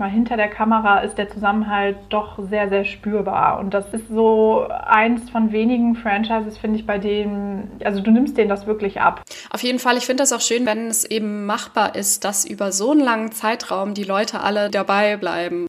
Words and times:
Mal 0.00 0.10
hinter 0.10 0.36
der 0.36 0.48
Kamera 0.48 1.02
ist 1.02 1.18
der 1.18 1.28
Zusammenhalt 1.28 1.96
doch 2.08 2.36
sehr, 2.50 2.68
sehr 2.68 2.84
spürbar. 2.84 3.60
Und 3.60 3.72
das 3.74 3.94
ist 3.94 4.08
so 4.08 4.66
eins 4.66 5.30
von 5.30 5.52
wenigen 5.52 5.94
Franchises, 5.94 6.58
finde 6.58 6.80
ich, 6.80 6.84
bei 6.84 6.98
denen, 6.98 7.70
also 7.84 8.00
du 8.00 8.10
nimmst 8.10 8.36
denen 8.36 8.48
das 8.48 8.66
wirklich 8.66 9.00
ab. 9.00 9.22
Auf 9.50 9.62
jeden 9.62 9.78
Fall, 9.78 9.96
ich 9.96 10.04
finde 10.04 10.24
das 10.24 10.32
auch 10.32 10.40
schön, 10.40 10.66
wenn 10.66 10.88
es 10.88 11.04
eben 11.04 11.46
machbar 11.46 11.94
ist, 11.94 12.24
dass 12.24 12.44
über 12.44 12.72
so 12.72 12.90
einen 12.90 13.02
langen 13.02 13.30
Zeitraum 13.30 13.94
die 13.94 14.02
Leute 14.02 14.40
alle 14.40 14.68
dabei 14.68 15.16
bleiben. 15.16 15.68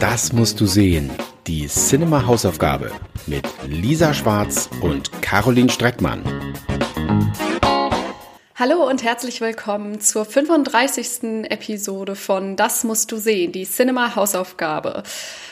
Das 0.00 0.32
musst 0.32 0.60
du 0.60 0.66
sehen. 0.66 1.08
Die 1.46 1.68
Cinema 1.68 2.26
Hausaufgabe 2.26 2.90
mit 3.28 3.46
Lisa 3.68 4.12
Schwarz 4.12 4.68
und 4.82 5.22
Caroline 5.22 5.70
Streckmann. 5.70 6.24
Hallo 8.56 8.88
und 8.88 9.02
herzlich 9.02 9.40
willkommen 9.40 10.00
zur 10.00 10.24
35. 10.24 11.50
Episode 11.50 12.14
von 12.14 12.54
Das 12.54 12.84
musst 12.84 13.10
du 13.10 13.16
sehen, 13.16 13.50
die 13.50 13.64
Cinema 13.64 14.14
Hausaufgabe. 14.14 15.02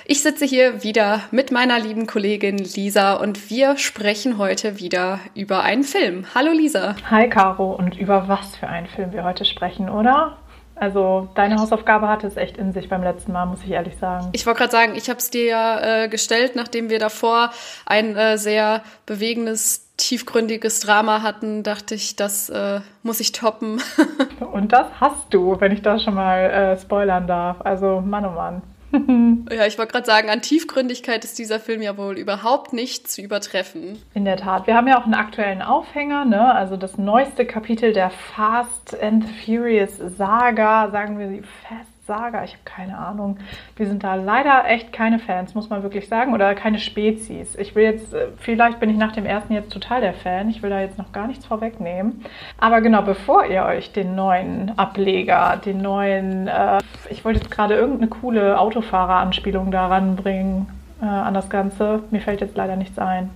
Ich 0.05 0.23
sitze 0.23 0.45
hier 0.45 0.85
wieder 0.85 1.23
mit 1.33 1.51
meiner 1.51 1.81
lieben 1.81 2.07
Kollegin 2.07 2.59
Lisa 2.59 3.15
und 3.15 3.51
wir 3.51 3.77
sprechen 3.77 4.39
heute 4.39 4.79
wieder 4.79 5.19
über 5.35 5.65
einen 5.65 5.83
Film. 5.83 6.27
Hallo 6.33 6.53
Lisa. 6.53 6.95
Hi 7.11 7.29
Caro 7.29 7.73
und 7.73 7.99
über 7.99 8.29
was 8.29 8.55
für 8.55 8.69
einen 8.69 8.87
Film 8.87 9.13
wir 9.13 9.25
heute 9.25 9.45
sprechen, 9.47 9.91
oder? 9.91 10.39
Also 10.77 11.29
deine 11.35 11.57
Hausaufgabe 11.57 12.07
hatte 12.07 12.29
es 12.29 12.37
echt 12.37 12.57
in 12.57 12.73
sich 12.73 12.89
beim 12.89 13.03
letzten 13.03 13.33
Mal, 13.33 13.47
muss 13.47 13.65
ich 13.65 13.71
ehrlich 13.73 13.97
sagen. 13.99 14.29
Ich 14.31 14.47
wollte 14.47 14.59
gerade 14.59 14.73
sagen, 14.73 14.95
ich 14.95 15.11
habe 15.11 15.19
es 15.19 15.29
dir 15.29 15.45
ja 15.45 16.05
äh, 16.05 16.09
gestellt, 16.09 16.55
nachdem 16.55 16.89
wir 16.89 17.01
davor 17.01 17.51
ein 17.85 18.17
äh, 18.17 18.39
sehr 18.39 18.83
bewegendes 19.07 19.82
tiefgründiges 19.97 20.81
Drama 20.81 21.23
hatten, 21.23 21.63
dachte 21.63 21.95
ich, 21.95 22.17
das 22.17 22.49
äh, 22.51 22.81
muss 23.03 23.21
ich 23.21 23.33
toppen. 23.33 23.81
Und 24.53 24.73
das 24.73 24.87
hast 25.01 25.33
du, 25.33 25.61
wenn 25.61 25.73
ich 25.73 25.83
das 25.83 26.03
schon 26.03 26.15
mal 26.15 26.39
äh, 26.39 26.79
spoilern 26.79 27.27
darf. 27.27 27.61
Also 27.61 28.01
Mann, 28.01 28.27
oh 28.27 28.31
Mann. 28.31 28.63
ja, 29.51 29.67
ich 29.67 29.79
wollte 29.79 29.93
gerade 29.93 30.07
sagen, 30.07 30.29
an 30.29 30.43
Tiefgründigkeit 30.43 31.25
ist 31.25 31.39
dieser 31.39 31.61
Film 31.61 31.81
ja 31.81 31.97
wohl 31.97 32.19
überhaupt 32.19 32.73
nicht 32.73 33.09
zu 33.09 33.23
übertreffen. 33.23 33.99
In 34.13 34.25
der 34.25 34.37
Tat. 34.37 34.67
Wir 34.67 34.75
haben 34.75 34.87
ja 34.87 35.01
auch 35.01 35.05
einen 35.05 35.15
aktuellen 35.15 35.63
Aufhänger, 35.63 36.25
ne? 36.27 36.55
Also 36.55 36.77
das 36.77 36.99
neueste 36.99 37.47
Kapitel 37.47 37.93
der 37.93 38.11
Fast 38.11 39.01
and 39.01 39.25
Furious 39.45 39.97
Saga, 39.97 40.91
sagen 40.91 41.19
wir 41.19 41.29
sie 41.29 41.43
Fast 41.67 41.92
Saga, 42.13 42.45
ich 42.45 42.53
habe 42.53 42.63
keine 42.67 42.99
Ahnung. 42.99 43.39
Wir 43.77 43.87
sind 43.87 44.05
da 44.05 44.17
leider 44.17 44.67
echt 44.69 44.93
keine 44.93 45.19
Fans, 45.19 45.55
muss 45.55 45.71
man 45.71 45.83
wirklich 45.83 46.09
sagen, 46.09 46.35
oder 46.35 46.55
keine 46.55 46.79
Spezies. 46.79 47.55
Ich 47.57 47.75
will 47.75 47.85
jetzt, 47.85 48.13
äh, 48.13 48.27
vielleicht 48.37 48.81
bin 48.81 48.91
ich 48.91 48.99
nach 48.99 49.13
dem 49.13 49.25
ersten 49.25 49.55
jetzt 49.55 49.73
total 49.73 50.03
der 50.03 50.13
Fan, 50.13 50.51
ich 50.51 50.63
will 50.63 50.69
da 50.69 50.81
jetzt 50.81 50.99
noch 50.99 51.13
gar 51.13 51.27
nichts 51.27 51.47
vorwegnehmen. 51.47 52.23
Aber 52.59 52.83
genau, 52.83 53.01
bevor 53.01 53.47
ihr 53.47 53.65
euch 53.65 53.93
den 53.93 54.15
neuen 54.15 54.79
Ableger, 54.79 55.59
den 55.65 55.79
neuen, 55.79 56.49
äh, 56.49 56.81
ich 57.09 57.25
wollte 57.25 57.41
jetzt 57.41 57.51
gerade 57.51 57.77
irgendeine 57.77 58.09
coole 58.09 58.59
Autofahrer-Anspielung 58.59 59.71
daran 59.71 60.17
bringen, 60.17 60.69
äh, 61.01 61.07
an 61.07 61.33
das 61.33 61.49
Ganze. 61.49 62.03
Mir 62.11 62.21
fällt 62.21 62.43
jetzt 62.43 62.59
leider 62.59 62.77
nichts 62.77 62.99
ein. 62.99 63.31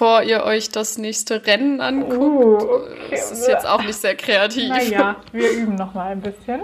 Bevor 0.00 0.22
ihr 0.22 0.44
euch 0.44 0.70
das 0.70 0.96
nächste 0.96 1.46
Rennen 1.46 1.82
anguckt, 1.82 2.62
uh, 2.62 2.74
okay. 2.74 2.86
das 3.10 3.32
ist 3.32 3.46
jetzt 3.46 3.66
auch 3.66 3.82
nicht 3.82 3.96
sehr 3.96 4.14
kreativ. 4.14 4.70
Naja, 4.70 5.16
wir 5.30 5.50
üben 5.50 5.74
noch 5.74 5.92
mal 5.92 6.12
ein 6.12 6.22
bisschen. 6.22 6.62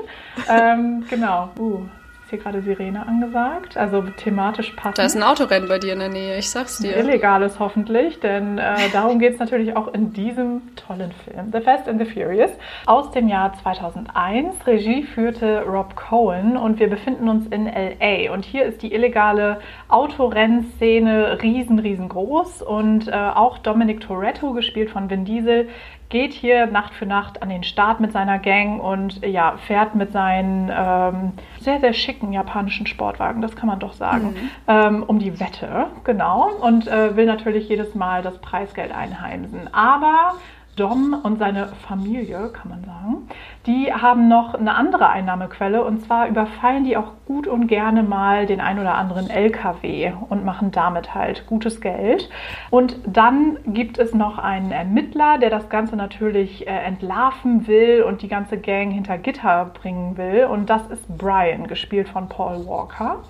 ähm, 0.49 1.05
genau. 1.11 1.51
Uh, 1.59 1.87
ist 2.27 2.31
hier 2.31 2.39
gerade 2.41 2.61
Sirene 2.61 3.07
angesagt, 3.07 3.77
also 3.77 4.03
thematisch 4.03 4.71
passend. 4.71 4.99
Da 4.99 5.05
ist 5.05 5.15
ein 5.15 5.23
Autorennen 5.23 5.69
bei 5.69 5.79
dir 5.79 5.93
in 5.93 6.01
der 6.01 6.09
Nähe, 6.09 6.37
ich 6.37 6.51
sag's 6.51 6.79
dir. 6.79 6.97
Illegales 6.97 7.61
hoffentlich, 7.61 8.19
denn 8.19 8.59
äh, 8.59 8.89
darum 8.93 9.21
geht 9.21 9.35
es 9.35 9.39
natürlich 9.39 9.77
auch 9.77 9.95
in 9.95 10.13
diesem 10.13 10.75
tollen 10.75 11.13
Film, 11.13 11.53
The 11.53 11.61
Fast 11.61 11.89
and 11.89 12.05
the 12.05 12.13
Furious, 12.13 12.51
aus 12.87 13.13
dem 13.13 13.29
Jahr 13.29 13.53
2001. 13.63 14.67
Regie 14.67 15.05
führte 15.05 15.63
Rob 15.63 15.95
Cohen 15.95 16.57
und 16.57 16.81
wir 16.81 16.91
befinden 16.91 17.29
uns 17.29 17.47
in 17.47 17.69
L.A. 17.69 18.33
Und 18.33 18.45
hier 18.45 18.65
ist 18.65 18.83
die 18.83 18.93
illegale 18.93 19.61
Autorennszene 19.87 21.41
riesen, 21.43 21.79
riesengroß 21.79 22.63
und 22.63 23.07
äh, 23.07 23.13
auch 23.13 23.59
Dominic 23.59 24.01
Toretto, 24.01 24.53
gespielt 24.53 24.91
von 24.91 25.09
Vin 25.11 25.25
Diesel, 25.25 25.69
geht 26.09 26.33
hier 26.33 26.67
Nacht 26.67 26.95
für 26.95 27.07
Nacht 27.07 27.43
an 27.43 27.49
den 27.49 27.65
Start 27.65 28.01
mit 28.01 28.13
seiner 28.13 28.39
Gang 28.39 28.81
und 28.83 29.25
ja, 29.25 29.57
fährt 29.67 29.95
mit 29.95 30.13
seinen 30.13 30.71
ähm, 30.75 31.33
sehr, 31.67 31.81
sehr 31.81 31.93
schicken 31.93 32.33
japanischen 32.33 32.87
Sportwagen, 32.87 33.43
das 33.43 33.57
kann 33.57 33.67
man 33.67 33.81
doch 33.81 33.93
sagen, 33.93 34.29
mhm. 34.29 34.51
ähm, 34.69 35.03
um 35.03 35.19
die 35.19 35.41
Wette, 35.41 35.89
genau, 36.05 36.49
und 36.61 36.87
äh, 36.87 37.17
will 37.17 37.27
natürlich 37.27 37.69
jedes 37.69 37.97
Mal 37.97 38.23
das 38.23 38.39
Preisgeld 38.39 38.93
einheimsen. 38.93 39.69
Aber 39.75 40.37
Dom 40.77 41.17
und 41.23 41.39
seine 41.39 41.69
Familie, 41.89 42.51
kann 42.53 42.69
man 42.69 42.85
sagen, 42.85 43.29
die 43.67 43.93
haben 43.93 44.29
noch 44.29 44.55
eine 44.55 44.75
andere 44.75 45.09
Einnahmequelle 45.09 45.83
und 45.83 46.03
zwar 46.03 46.29
überfallen 46.29 46.85
die 46.85 46.97
auch 46.97 47.13
gut 47.27 47.47
und 47.47 47.67
gerne 47.67 48.03
mal 48.03 48.47
den 48.47 48.61
ein 48.61 48.79
oder 48.79 48.95
anderen 48.95 49.31
LKW 49.31 50.13
und 50.29 50.45
machen 50.45 50.71
damit 50.71 51.15
halt 51.15 51.47
gutes 51.47 51.81
Geld. 51.81 52.29
Und 52.71 52.97
dann 53.07 53.59
gibt 53.67 53.99
es 53.99 54.15
noch 54.15 54.39
einen 54.39 54.71
Ermittler, 54.71 55.39
der 55.39 55.51
das 55.51 55.71
Ganze 55.71 55.97
natürlich 55.97 56.67
äh, 56.67 56.71
entlarven 56.71 57.67
will 57.67 58.03
und 58.03 58.21
die 58.21 58.29
ganze 58.29 58.59
Gang 58.59 58.93
hinter 58.93 59.17
Gitter 59.17 59.71
bringen 59.73 60.17
will 60.19 60.45
und 60.45 60.69
das 60.69 60.87
ist 60.89 61.19
Brian, 61.19 61.67
gespielt 61.67 62.09
von 62.09 62.29
Paul 62.29 62.67
Walker. 62.67 63.23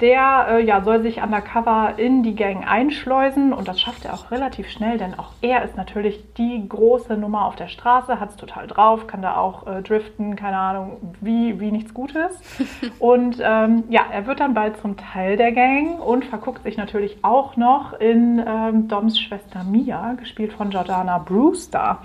Der 0.00 0.46
äh, 0.50 0.64
ja, 0.64 0.82
soll 0.82 1.00
sich 1.00 1.22
undercover 1.22 1.94
in 1.96 2.22
die 2.22 2.34
Gang 2.34 2.70
einschleusen 2.70 3.54
und 3.54 3.66
das 3.66 3.80
schafft 3.80 4.04
er 4.04 4.12
auch 4.12 4.30
relativ 4.30 4.68
schnell, 4.68 4.98
denn 4.98 5.18
auch 5.18 5.30
er 5.40 5.64
ist 5.64 5.76
natürlich 5.76 6.22
die 6.34 6.68
große 6.68 7.16
Nummer 7.16 7.46
auf 7.46 7.56
der 7.56 7.68
Straße, 7.68 8.20
hat 8.20 8.30
es 8.30 8.36
total 8.36 8.66
drauf, 8.66 9.06
kann 9.06 9.22
da 9.22 9.36
auch 9.36 9.66
äh, 9.66 9.80
driften, 9.80 10.36
keine 10.36 10.58
Ahnung, 10.58 11.14
wie, 11.22 11.58
wie 11.60 11.72
nichts 11.72 11.94
Gutes. 11.94 12.38
und 12.98 13.38
ähm, 13.42 13.84
ja, 13.88 14.02
er 14.12 14.26
wird 14.26 14.40
dann 14.40 14.52
bald 14.52 14.76
zum 14.78 14.98
Teil 14.98 15.38
der 15.38 15.52
Gang 15.52 15.98
und 15.98 16.26
verguckt 16.26 16.64
sich 16.64 16.76
natürlich 16.76 17.16
auch 17.22 17.56
noch 17.56 17.94
in 17.94 18.44
ähm, 18.46 18.88
Doms 18.88 19.18
Schwester 19.18 19.64
Mia, 19.64 20.12
gespielt 20.14 20.52
von 20.52 20.70
Jordana 20.70 21.18
Brewster. 21.18 22.00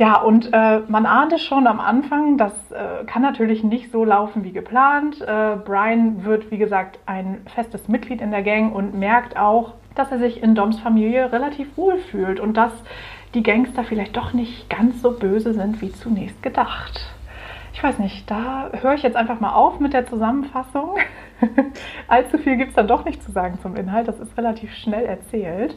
Ja, 0.00 0.16
und 0.16 0.48
äh, 0.54 0.80
man 0.88 1.04
ahnte 1.04 1.38
schon 1.38 1.66
am 1.66 1.78
Anfang, 1.78 2.38
das 2.38 2.54
äh, 2.70 3.04
kann 3.04 3.20
natürlich 3.20 3.62
nicht 3.62 3.92
so 3.92 4.02
laufen 4.02 4.44
wie 4.44 4.52
geplant. 4.52 5.20
Äh, 5.20 5.56
Brian 5.62 6.24
wird, 6.24 6.50
wie 6.50 6.56
gesagt, 6.56 6.98
ein 7.04 7.42
festes 7.54 7.86
Mitglied 7.86 8.22
in 8.22 8.30
der 8.30 8.42
Gang 8.42 8.74
und 8.74 8.94
merkt 8.94 9.36
auch, 9.36 9.74
dass 9.94 10.10
er 10.10 10.18
sich 10.18 10.42
in 10.42 10.54
Doms 10.54 10.80
Familie 10.80 11.30
relativ 11.30 11.76
wohl 11.76 11.98
fühlt 11.98 12.40
und 12.40 12.56
dass 12.56 12.72
die 13.34 13.42
Gangster 13.42 13.84
vielleicht 13.84 14.16
doch 14.16 14.32
nicht 14.32 14.70
ganz 14.70 15.02
so 15.02 15.10
böse 15.10 15.52
sind 15.52 15.82
wie 15.82 15.92
zunächst 15.92 16.42
gedacht. 16.42 16.98
Ich 17.74 17.82
weiß 17.82 17.98
nicht, 17.98 18.30
da 18.30 18.70
höre 18.80 18.94
ich 18.94 19.02
jetzt 19.02 19.16
einfach 19.16 19.38
mal 19.38 19.52
auf 19.52 19.80
mit 19.80 19.92
der 19.92 20.06
Zusammenfassung. 20.06 20.96
Allzu 22.08 22.38
viel 22.38 22.56
gibt 22.56 22.70
es 22.70 22.76
dann 22.76 22.88
doch 22.88 23.04
nicht 23.04 23.22
zu 23.22 23.32
sagen 23.32 23.58
zum 23.62 23.76
Inhalt, 23.76 24.08
das 24.08 24.18
ist 24.18 24.36
relativ 24.36 24.74
schnell 24.74 25.04
erzählt. 25.04 25.76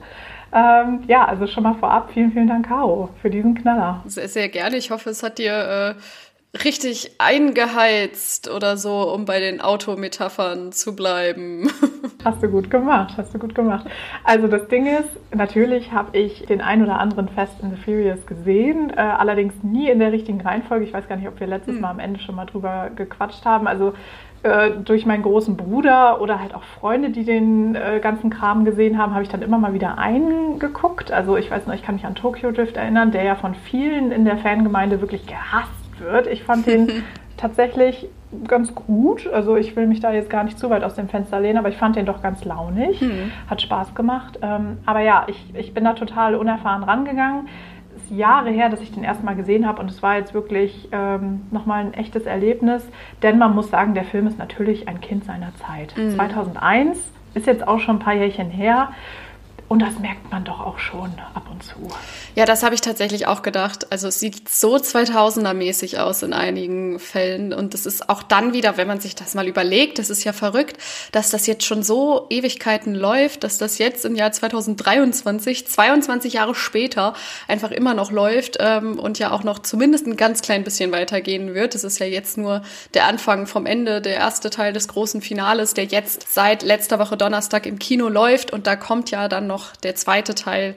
Ähm, 0.54 1.04
ja, 1.08 1.26
also 1.26 1.48
schon 1.48 1.64
mal 1.64 1.76
vorab 1.76 2.12
vielen, 2.12 2.32
vielen 2.32 2.48
Dank, 2.48 2.68
Caro, 2.68 3.10
für 3.22 3.30
diesen 3.30 3.56
Knaller. 3.56 4.04
Sehr, 4.06 4.28
sehr 4.28 4.50
gerne. 4.50 4.78
Ich 4.78 4.92
hoffe, 4.92 5.10
es 5.10 5.24
hat 5.24 5.40
dir 5.40 5.54
äh, 5.54 6.60
richtig 6.64 7.16
eingeheizt 7.18 8.50
oder 8.50 8.78
so, 8.78 9.12
um 9.12 9.26
bei 9.26 9.40
den 9.40 9.60
Autometaphern 9.60 10.72
zu 10.72 10.96
bleiben. 10.96 11.72
Hast 12.24 12.44
du 12.44 12.48
gut 12.48 12.70
gemacht, 12.70 13.16
hast 13.18 13.34
du 13.34 13.40
gut 13.40 13.54
gemacht. 13.54 13.86
Also 14.24 14.48
das 14.48 14.70
Ding 14.70 14.86
ist, 14.86 15.10
natürlich 15.36 15.92
habe 15.92 16.18
ich 16.18 16.46
den 16.46 16.62
ein 16.62 16.82
oder 16.82 16.98
anderen 16.98 17.28
Fast 17.28 17.60
in 17.62 17.72
the 17.72 17.76
Furious 17.76 18.26
gesehen, 18.26 18.92
äh, 18.92 19.02
allerdings 19.02 19.54
nie 19.62 19.90
in 19.90 20.00
der 20.00 20.14
richtigen 20.14 20.40
Reihenfolge. 20.40 20.86
Ich 20.86 20.94
weiß 20.94 21.10
gar 21.10 21.18
nicht, 21.18 21.28
ob 21.28 21.38
wir 21.42 21.48
letztes 21.48 21.76
hm. 21.76 21.82
Mal 21.82 21.90
am 21.90 22.00
Ende 22.00 22.22
schon 22.22 22.36
mal 22.36 22.46
drüber 22.46 22.92
gequatscht 22.96 23.44
haben. 23.44 23.68
Also 23.68 23.94
äh, 24.44 24.72
durch 24.84 25.06
meinen 25.06 25.24
großen 25.24 25.56
Bruder 25.56 26.22
oder 26.22 26.40
halt 26.40 26.54
auch 26.54 26.64
Freunde, 26.64 27.10
die 27.10 27.24
den 27.24 27.76
äh, 27.76 28.00
ganzen 28.02 28.30
Kram 28.30 28.66
gesehen 28.66 28.98
haben, 28.98 29.14
habe 29.14 29.24
ich 29.24 29.30
dann 29.30 29.42
immer 29.42 29.58
mal 29.58 29.74
wieder 29.74 29.98
eingeguckt. 29.98 31.12
Also 31.12 31.38
ich 31.38 31.50
weiß 31.50 31.66
noch, 31.66 31.74
ich 31.74 31.82
kann 31.82 31.96
mich 31.96 32.06
an 32.06 32.16
Tokyo 32.16 32.52
Drift 32.52 32.76
erinnern, 32.76 33.12
der 33.12 33.24
ja 33.24 33.36
von 33.36 33.56
vielen 33.56 34.12
in 34.12 34.26
der 34.26 34.38
Fangemeinde 34.38 35.02
wirklich 35.02 35.26
gehasst 35.26 35.72
wird. 36.00 36.28
Ich 36.28 36.44
fand 36.44 36.68
den 36.68 36.90
tatsächlich 37.38 38.08
ganz 38.48 38.76
gut. 38.76 39.28
Also 39.32 39.56
ich 39.56 39.76
will 39.76 39.88
mich 39.88 40.00
da 40.00 40.12
jetzt 40.12 40.30
gar 40.30 40.44
nicht 40.44 40.60
zu 40.60 40.70
weit 40.70 40.84
aus 40.84 40.96
dem 40.96 41.08
Fenster 41.08 41.40
lehnen, 41.40 41.58
aber 41.58 41.70
ich 41.70 41.78
fand 41.78 41.96
den 41.96 42.06
doch 42.06 42.22
ganz 42.22 42.44
launig. 42.44 43.02
Mhm. 43.02 43.32
Hat 43.50 43.62
Spaß 43.62 43.96
gemacht. 43.96 44.40
Ähm, 44.42 44.80
aber 44.86 45.00
ja, 45.02 45.26
ich, 45.28 45.42
ich 45.54 45.74
bin 45.74 45.84
da 45.84 45.94
total 45.94 46.36
unerfahren 46.36 46.84
rangegangen 46.84 47.48
ist 48.04 48.12
Jahre 48.12 48.50
her, 48.50 48.70
dass 48.70 48.82
ich 48.82 48.92
den 48.92 49.04
erstmal 49.04 49.36
gesehen 49.36 49.68
habe 49.68 49.82
und 49.82 49.90
es 49.90 50.02
war 50.04 50.18
jetzt 50.18 50.34
wirklich 50.34 50.90
ähm, 50.92 51.42
nochmal 51.52 51.82
ein 51.82 51.94
echtes 51.94 52.26
Erlebnis, 52.26 52.88
denn 53.22 53.38
man 53.38 53.56
muss 53.56 53.70
sagen, 53.70 53.94
der 53.94 54.04
Film 54.04 54.28
ist 54.28 54.38
natürlich 54.38 54.88
ein 54.88 55.02
Kind 55.02 55.26
seiner 55.26 55.54
Zeit. 55.56 55.96
Mhm. 55.98 56.12
2001 56.16 57.12
ist 57.34 57.48
jetzt 57.48 57.68
auch 57.68 57.80
schon 57.80 57.98
ein 57.98 58.00
paar 58.00 58.14
Jährchen 58.14 58.50
her 58.50 58.90
Und 59.74 59.80
das 59.80 59.98
merkt 59.98 60.30
man 60.30 60.46
doch 60.46 60.60
auch 60.60 60.78
schon 60.78 61.12
ab 61.34 61.48
und 61.50 61.64
zu. 61.64 61.74
Ja, 62.36 62.46
das 62.46 62.62
habe 62.62 62.76
ich 62.76 62.82
tatsächlich 62.82 63.26
auch 63.26 63.42
gedacht. 63.42 63.92
Also 63.92 64.08
es 64.08 64.20
sieht 64.20 64.48
so 64.48 64.76
2000er-mäßig 64.76 65.98
aus 65.98 66.22
in 66.22 66.32
einigen 66.32 67.00
Fällen. 67.00 67.54
Und 67.54 67.74
das 67.74 67.88
ist 67.88 68.08
auch 68.08 68.22
dann 68.22 68.54
wieder, 68.54 68.78
wenn 68.78 68.88
man 68.88 69.00
sich 69.00 69.16
das 69.16 69.34
mal 69.34 69.48
überlegt, 69.48 69.98
das 69.98 70.12
ist 70.12 70.26
ja 70.26 70.32
verrückt, 70.32 70.78
dass 71.12 71.32
das 71.32 71.48
jetzt 71.48 71.66
schon 71.66 71.82
so 71.82 72.28
Ewigkeiten 72.30 72.94
läuft, 72.94 73.44
dass 73.44 73.58
das 73.58 73.80
jetzt 73.80 74.06
im 74.06 74.14
Jahr 74.14 74.32
2023, 74.32 75.68
22 75.68 76.34
Jahre 76.34 76.54
später, 76.54 77.16
einfach 77.48 77.72
immer 77.72 77.96
noch 77.96 78.12
läuft 78.12 78.58
ähm, 78.60 79.00
und 79.00 79.18
ja 79.18 79.32
auch 79.32 79.44
noch 79.44 79.58
zumindest 79.58 80.06
ein 80.06 80.18
ganz 80.18 80.44
klein 80.44 80.64
bisschen 80.64 80.92
weitergehen 80.92 81.56
wird. 81.56 81.74
Das 81.74 81.84
ist 81.84 81.98
ja 81.98 82.06
jetzt 82.06 82.38
nur 82.38 82.62
der 82.94 83.08
Anfang 83.08 83.48
vom 83.48 83.66
Ende, 83.66 84.02
der 84.02 84.18
erste 84.18 84.52
Teil 84.52 84.72
des 84.72 84.88
großen 84.88 85.24
Finales, 85.24 85.74
der 85.74 85.86
jetzt 85.86 86.32
seit 86.32 86.62
letzter 86.62 87.00
Woche 87.00 87.18
Donnerstag 87.18 87.66
im 87.66 87.80
Kino 87.80 88.08
läuft. 88.08 88.54
Und 88.54 88.68
da 88.68 88.76
kommt 88.76 89.10
ja 89.10 89.28
dann 89.28 89.48
noch 89.48 89.63
noch 89.64 89.76
der 89.78 89.96
zweite 89.96 90.36
Teil. 90.36 90.76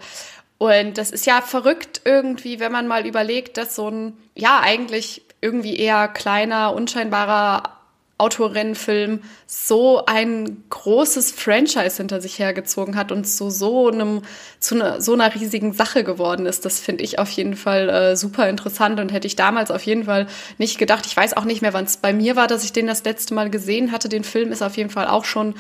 Und 0.59 0.97
das 0.97 1.11
ist 1.11 1.27
ja 1.27 1.43
verrückt 1.43 2.00
irgendwie, 2.05 2.61
wenn 2.61 2.73
man 2.73 2.87
mal 2.87 3.06
überlegt, 3.06 3.59
dass 3.59 3.75
so 3.75 3.88
ein, 3.88 4.17
ja, 4.35 4.61
eigentlich 4.61 5.23
irgendwie 5.43 5.77
eher 5.77 6.09
kleiner, 6.09 6.75
unscheinbarer 6.75 7.77
Autorennenfilm 8.19 9.21
so 9.47 10.06
ein 10.06 10.65
großes 10.71 11.33
Franchise 11.33 11.99
hinter 11.99 12.23
sich 12.23 12.38
hergezogen 12.38 12.97
hat 12.97 13.12
und 13.12 13.27
zu 13.27 13.50
so 13.50 13.88
einem 13.88 14.23
zu 14.59 14.75
einer, 14.77 15.03
so 15.03 15.12
einer 15.12 15.35
riesigen 15.35 15.75
Sache 15.75 16.03
geworden 16.03 16.47
ist. 16.47 16.65
Das 16.65 16.81
finde 16.81 17.05
ich 17.05 17.19
auf 17.19 17.29
jeden 17.29 17.56
Fall 17.56 17.91
äh, 17.91 18.17
super 18.17 18.49
interessant 18.49 19.00
und 19.00 19.12
hätte 19.12 19.27
ich 19.27 19.37
damals 19.37 19.71
auf 19.71 19.83
jeden 19.83 20.05
Fall 20.05 20.29
nicht 20.56 20.79
gedacht. 20.79 21.05
Ich 21.05 21.15
weiß 21.15 21.37
auch 21.37 21.44
nicht 21.44 21.61
mehr, 21.61 21.75
wann 21.75 21.85
es 21.85 21.99
bei 21.99 22.15
mir 22.15 22.37
war, 22.37 22.47
dass 22.47 22.65
ich 22.65 22.73
den 22.73 22.87
das 22.87 23.05
letzte 23.05 23.35
Mal 23.35 23.50
gesehen 23.50 23.93
hatte. 23.93 24.09
Den 24.09 24.25
Film 24.25 24.50
ist 24.50 24.62
auf 24.62 24.79
jeden 24.79 24.91
Fall 24.91 25.09
auch 25.09 25.27
schon 25.27 25.55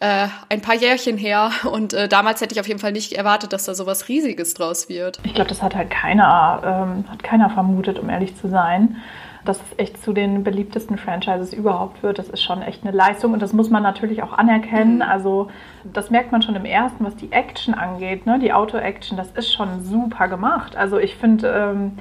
äh, 0.00 0.28
ein 0.48 0.62
paar 0.62 0.74
Jährchen 0.74 1.18
her 1.18 1.50
und 1.70 1.92
äh, 1.92 2.08
damals 2.08 2.40
hätte 2.40 2.54
ich 2.54 2.60
auf 2.60 2.66
jeden 2.66 2.80
Fall 2.80 2.92
nicht 2.92 3.12
erwartet, 3.12 3.52
dass 3.52 3.66
da 3.66 3.74
sowas 3.74 4.08
Riesiges 4.08 4.54
draus 4.54 4.88
wird. 4.88 5.20
Ich 5.24 5.34
glaube, 5.34 5.50
das 5.50 5.62
hat 5.62 5.76
halt 5.76 5.90
keiner, 5.90 6.62
ähm, 6.64 7.04
hat 7.10 7.22
keiner 7.22 7.50
vermutet, 7.50 7.98
um 7.98 8.08
ehrlich 8.08 8.36
zu 8.36 8.48
sein. 8.48 8.96
Dass 9.42 9.56
es 9.56 9.78
echt 9.78 10.02
zu 10.02 10.12
den 10.12 10.44
beliebtesten 10.44 10.98
Franchises 10.98 11.54
überhaupt 11.54 12.02
wird, 12.02 12.18
das 12.18 12.28
ist 12.28 12.42
schon 12.42 12.60
echt 12.60 12.84
eine 12.84 12.94
Leistung 12.94 13.32
und 13.32 13.40
das 13.40 13.54
muss 13.54 13.70
man 13.70 13.82
natürlich 13.82 14.22
auch 14.22 14.34
anerkennen. 14.34 14.96
Mhm. 14.96 15.02
Also 15.02 15.48
das 15.82 16.10
merkt 16.10 16.30
man 16.30 16.42
schon 16.42 16.56
im 16.56 16.66
ersten, 16.66 17.04
was 17.06 17.16
die 17.16 17.32
Action 17.32 17.72
angeht, 17.72 18.26
ne? 18.26 18.38
die 18.38 18.52
Auto-Action, 18.52 19.16
das 19.16 19.30
ist 19.30 19.50
schon 19.50 19.82
super 19.82 20.28
gemacht. 20.28 20.76
Also 20.76 20.98
ich 20.98 21.16
finde, 21.16 21.48
ähm, 21.48 21.98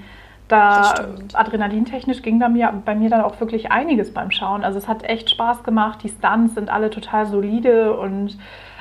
da 0.50 0.96
adrenalintechnisch 1.34 2.22
ging 2.22 2.40
bei 2.40 2.50
mir, 2.50 2.74
bei 2.84 2.96
mir 2.96 3.10
dann 3.10 3.22
auch 3.22 3.40
wirklich 3.40 3.72
einiges 3.72 4.14
beim 4.14 4.32
Schauen. 4.32 4.64
Also 4.64 4.78
es 4.78 4.88
hat 4.88 5.04
echt 5.04 5.30
Spaß 5.30 5.64
gemacht. 5.64 6.00
Die 6.04 6.10
Stunts 6.10 6.56
sind 6.56 6.70
alle 6.70 6.90
total 6.90 7.28
solide 7.28 7.94
und 7.96 8.38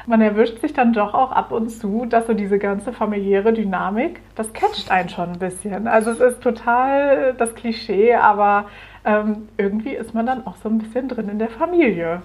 man 0.06 0.22
erwischt 0.22 0.60
sich 0.62 0.72
dann 0.72 0.94
doch 0.94 1.12
auch 1.12 1.30
ab 1.30 1.52
und 1.52 1.68
zu, 1.68 2.06
dass 2.06 2.26
so 2.26 2.32
diese 2.32 2.58
ganze 2.58 2.94
familiäre 2.94 3.52
Dynamik, 3.52 4.20
das 4.34 4.52
catcht 4.54 4.90
einen 4.90 5.10
schon 5.10 5.32
ein 5.32 5.38
bisschen. 5.38 5.86
Also 5.86 6.10
es 6.10 6.20
ist 6.20 6.40
total 6.40 7.34
das 7.34 7.54
Klischee, 7.54 8.14
aber 8.14 8.64
ähm, 9.04 9.48
irgendwie 9.58 9.94
ist 9.94 10.14
man 10.14 10.24
dann 10.24 10.46
auch 10.46 10.56
so 10.62 10.70
ein 10.70 10.78
bisschen 10.78 11.08
drin 11.08 11.28
in 11.28 11.38
der 11.38 11.50
Familie. 11.50 12.22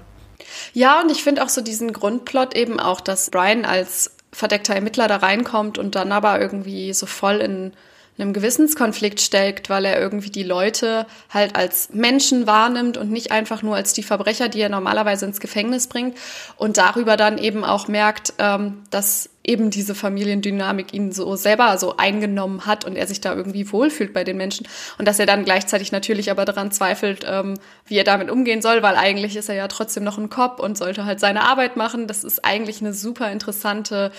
Ja, 0.71 1.01
und 1.01 1.11
ich 1.11 1.23
finde 1.23 1.43
auch 1.43 1.49
so 1.49 1.61
diesen 1.61 1.91
Grundplot 1.91 2.55
eben 2.55 2.79
auch, 2.79 3.01
dass 3.01 3.29
Brian 3.29 3.65
als 3.65 4.15
verdeckter 4.31 4.73
Ermittler 4.73 5.09
da 5.09 5.17
reinkommt 5.17 5.77
und 5.77 5.95
dann 5.95 6.13
aber 6.13 6.39
irgendwie 6.39 6.93
so 6.93 7.05
voll 7.05 7.35
in 7.35 7.73
einem 8.17 8.33
Gewissenskonflikt 8.33 9.21
steckt, 9.21 9.69
weil 9.69 9.85
er 9.85 9.99
irgendwie 9.99 10.29
die 10.29 10.43
Leute 10.43 11.07
halt 11.29 11.55
als 11.55 11.89
Menschen 11.93 12.45
wahrnimmt 12.45 12.97
und 12.97 13.09
nicht 13.09 13.31
einfach 13.31 13.63
nur 13.63 13.75
als 13.75 13.93
die 13.93 14.03
Verbrecher, 14.03 14.49
die 14.49 14.61
er 14.61 14.69
normalerweise 14.69 15.25
ins 15.25 15.39
Gefängnis 15.39 15.87
bringt 15.87 16.15
und 16.57 16.77
darüber 16.77 17.17
dann 17.17 17.37
eben 17.37 17.63
auch 17.63 17.87
merkt, 17.87 18.33
ähm, 18.37 18.83
dass 18.91 19.29
eben 19.43 19.71
diese 19.71 19.95
Familiendynamik 19.95 20.93
ihn 20.93 21.11
so 21.11 21.35
selber 21.35 21.77
so 21.77 21.97
eingenommen 21.97 22.65
hat 22.65 22.85
und 22.85 22.95
er 22.95 23.07
sich 23.07 23.19
da 23.19 23.33
irgendwie 23.33 23.71
wohlfühlt 23.71 24.13
bei 24.13 24.23
den 24.23 24.37
Menschen 24.37 24.67
und 24.97 25.07
dass 25.07 25.19
er 25.19 25.25
dann 25.25 25.43
gleichzeitig 25.43 25.91
natürlich 25.91 26.31
aber 26.31 26.45
daran 26.45 26.71
zweifelt, 26.71 27.25
ähm, 27.27 27.55
wie 27.85 27.97
er 27.97 28.03
damit 28.03 28.29
umgehen 28.29 28.61
soll, 28.61 28.83
weil 28.83 28.95
eigentlich 28.95 29.35
ist 29.35 29.49
er 29.49 29.55
ja 29.55 29.67
trotzdem 29.67 30.03
noch 30.03 30.17
ein 30.17 30.29
Cop 30.29 30.59
und 30.59 30.77
sollte 30.77 31.05
halt 31.05 31.19
seine 31.19 31.43
Arbeit 31.43 31.75
machen. 31.75 32.07
Das 32.07 32.23
ist 32.23 32.45
eigentlich 32.45 32.79
eine 32.81 32.93
super 32.93 33.31
interessante 33.31 34.11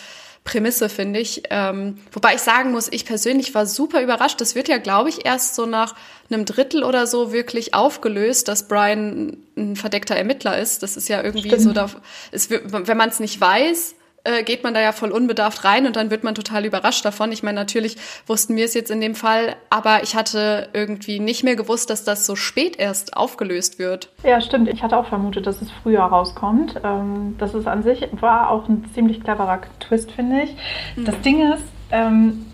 Prämisse, 0.44 0.91
finde 0.91 1.20
ich. 1.20 1.44
Ähm, 1.49 1.96
wobei 2.12 2.35
ich 2.35 2.43
sagen 2.43 2.70
muss, 2.70 2.88
ich 2.93 3.06
persönlich 3.06 3.55
war 3.55 3.67
super 3.67 4.02
überrascht. 4.02 4.41
Das 4.43 4.55
wird 4.55 4.69
ja, 4.69 4.76
glaube 4.76 5.08
ich, 5.08 5.25
erst 5.25 5.55
so 5.55 5.64
nach 5.64 5.94
einem 6.31 6.44
Drittel 6.44 6.85
oder 6.85 7.06
so 7.06 7.32
wirklich 7.32 7.73
aufgelöst, 7.73 8.49
dass 8.49 8.69
Brian 8.69 9.38
ein 9.56 9.75
verdeckter 9.75 10.14
Ermittler 10.14 10.58
ist. 10.58 10.82
Das 10.82 10.99
ist 10.99 11.08
ja 11.08 11.23
irgendwie 11.23 11.49
Stimmt. 11.49 11.62
so, 11.62 11.73
da, 11.73 11.88
es, 12.31 12.50
wenn 12.50 12.96
man 12.96 13.08
es 13.08 13.20
nicht 13.20 13.41
weiß, 13.41 13.94
äh, 14.24 14.42
geht 14.42 14.64
man 14.64 14.74
da 14.74 14.80
ja 14.80 14.92
voll 14.92 15.10
unbedarft 15.10 15.64
rein 15.64 15.86
und 15.86 15.96
dann 15.96 16.10
wird 16.10 16.24
man 16.24 16.34
total 16.34 16.64
überrascht 16.64 17.04
davon. 17.04 17.30
Ich 17.30 17.42
meine, 17.42 17.56
natürlich 17.56 17.96
wussten 18.26 18.56
wir 18.56 18.64
es 18.64 18.74
jetzt 18.74 18.90
in 18.90 19.00
dem 19.00 19.14
Fall, 19.14 19.56
aber 19.70 20.02
ich 20.02 20.16
hatte 20.16 20.68
irgendwie 20.72 21.20
nicht 21.20 21.44
mehr 21.44 21.56
gewusst, 21.56 21.90
dass 21.90 22.04
das 22.04 22.26
so 22.26 22.34
spät 22.34 22.78
erst 22.78 23.16
aufgelöst 23.16 23.78
wird. 23.78 24.08
Ja, 24.22 24.40
stimmt. 24.40 24.68
Ich 24.68 24.82
hatte 24.82 24.96
auch 24.96 25.06
vermutet, 25.06 25.46
dass 25.46 25.60
es 25.62 25.70
früher 25.82 26.02
rauskommt. 26.02 26.80
Ähm, 26.82 27.36
das 27.38 27.54
ist 27.54 27.66
an 27.66 27.82
sich 27.82 28.08
war 28.20 28.50
auch 28.50 28.68
ein 28.68 28.84
ziemlich 28.94 29.22
cleverer 29.22 29.60
Twist, 29.80 30.10
finde 30.12 30.42
ich. 30.42 30.56
Mhm. 30.96 31.04
Das 31.04 31.20
Ding 31.20 31.52
ist, 31.52 31.64
ähm, 31.90 32.46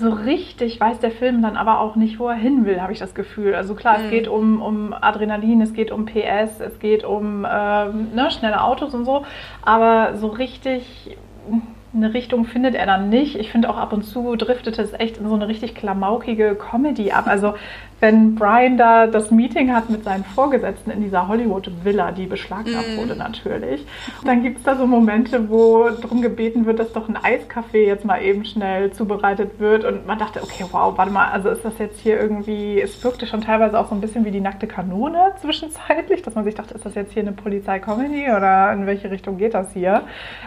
so 0.00 0.10
richtig 0.10 0.80
weiß 0.80 0.98
der 0.98 1.10
Film 1.10 1.42
dann 1.42 1.56
aber 1.56 1.80
auch 1.80 1.94
nicht, 1.94 2.18
wo 2.18 2.28
er 2.28 2.34
hin 2.34 2.64
will, 2.64 2.80
habe 2.80 2.92
ich 2.92 2.98
das 2.98 3.14
Gefühl. 3.14 3.54
Also 3.54 3.74
klar, 3.74 3.98
mhm. 3.98 4.04
es 4.04 4.10
geht 4.10 4.28
um, 4.28 4.62
um 4.62 4.92
Adrenalin, 4.92 5.60
es 5.60 5.74
geht 5.74 5.92
um 5.92 6.06
PS, 6.06 6.60
es 6.60 6.78
geht 6.78 7.04
um 7.04 7.46
ähm, 7.48 8.08
ne, 8.14 8.30
schnelle 8.30 8.62
Autos 8.62 8.94
und 8.94 9.04
so, 9.04 9.24
aber 9.62 10.16
so 10.16 10.28
richtig 10.28 11.16
eine 11.92 12.14
Richtung 12.14 12.44
findet 12.44 12.74
er 12.74 12.86
dann 12.86 13.08
nicht. 13.08 13.36
Ich 13.36 13.50
finde 13.50 13.68
auch 13.68 13.76
ab 13.76 13.92
und 13.92 14.04
zu 14.04 14.36
driftet 14.36 14.78
es 14.78 14.92
echt 14.92 15.18
in 15.18 15.28
so 15.28 15.34
eine 15.34 15.48
richtig 15.48 15.74
klamaukige 15.74 16.54
Comedy 16.54 17.10
ab. 17.10 17.26
Also 17.26 17.54
wenn 17.98 18.34
Brian 18.34 18.78
da 18.78 19.06
das 19.06 19.30
Meeting 19.30 19.74
hat 19.74 19.90
mit 19.90 20.04
seinen 20.04 20.24
Vorgesetzten 20.24 20.90
in 20.90 21.02
dieser 21.02 21.28
Hollywood-Villa, 21.28 22.12
die 22.12 22.26
beschlagnahmt 22.26 22.96
mm. 22.96 22.98
wurde 22.98 23.16
natürlich, 23.16 23.84
dann 24.24 24.42
gibt 24.42 24.58
es 24.58 24.62
da 24.62 24.76
so 24.76 24.86
Momente, 24.86 25.50
wo 25.50 25.90
darum 25.90 26.22
gebeten 26.22 26.64
wird, 26.64 26.78
dass 26.78 26.92
doch 26.92 27.08
ein 27.08 27.16
Eiskaffee 27.16 27.86
jetzt 27.86 28.04
mal 28.04 28.22
eben 28.22 28.44
schnell 28.44 28.92
zubereitet 28.92 29.58
wird. 29.58 29.84
Und 29.84 30.06
man 30.06 30.18
dachte, 30.18 30.42
okay, 30.42 30.64
wow, 30.70 30.96
warte 30.96 31.12
mal, 31.12 31.28
also 31.30 31.50
ist 31.50 31.64
das 31.64 31.78
jetzt 31.78 32.00
hier 32.00 32.18
irgendwie, 32.18 32.80
es 32.80 33.02
wirkte 33.04 33.26
schon 33.26 33.42
teilweise 33.42 33.78
auch 33.78 33.88
so 33.88 33.94
ein 33.94 34.00
bisschen 34.00 34.24
wie 34.24 34.30
die 34.30 34.40
nackte 34.40 34.66
Kanone 34.66 35.32
zwischenzeitlich, 35.40 36.22
dass 36.22 36.34
man 36.34 36.44
sich 36.44 36.54
dachte, 36.54 36.74
ist 36.74 36.86
das 36.86 36.94
jetzt 36.94 37.12
hier 37.12 37.22
eine 37.22 37.32
Polizei-Comedy 37.32 38.30
oder 38.34 38.72
in 38.72 38.86
welche 38.86 39.10
Richtung 39.10 39.36
geht 39.36 39.52
das 39.52 39.72
hier? 39.74 40.04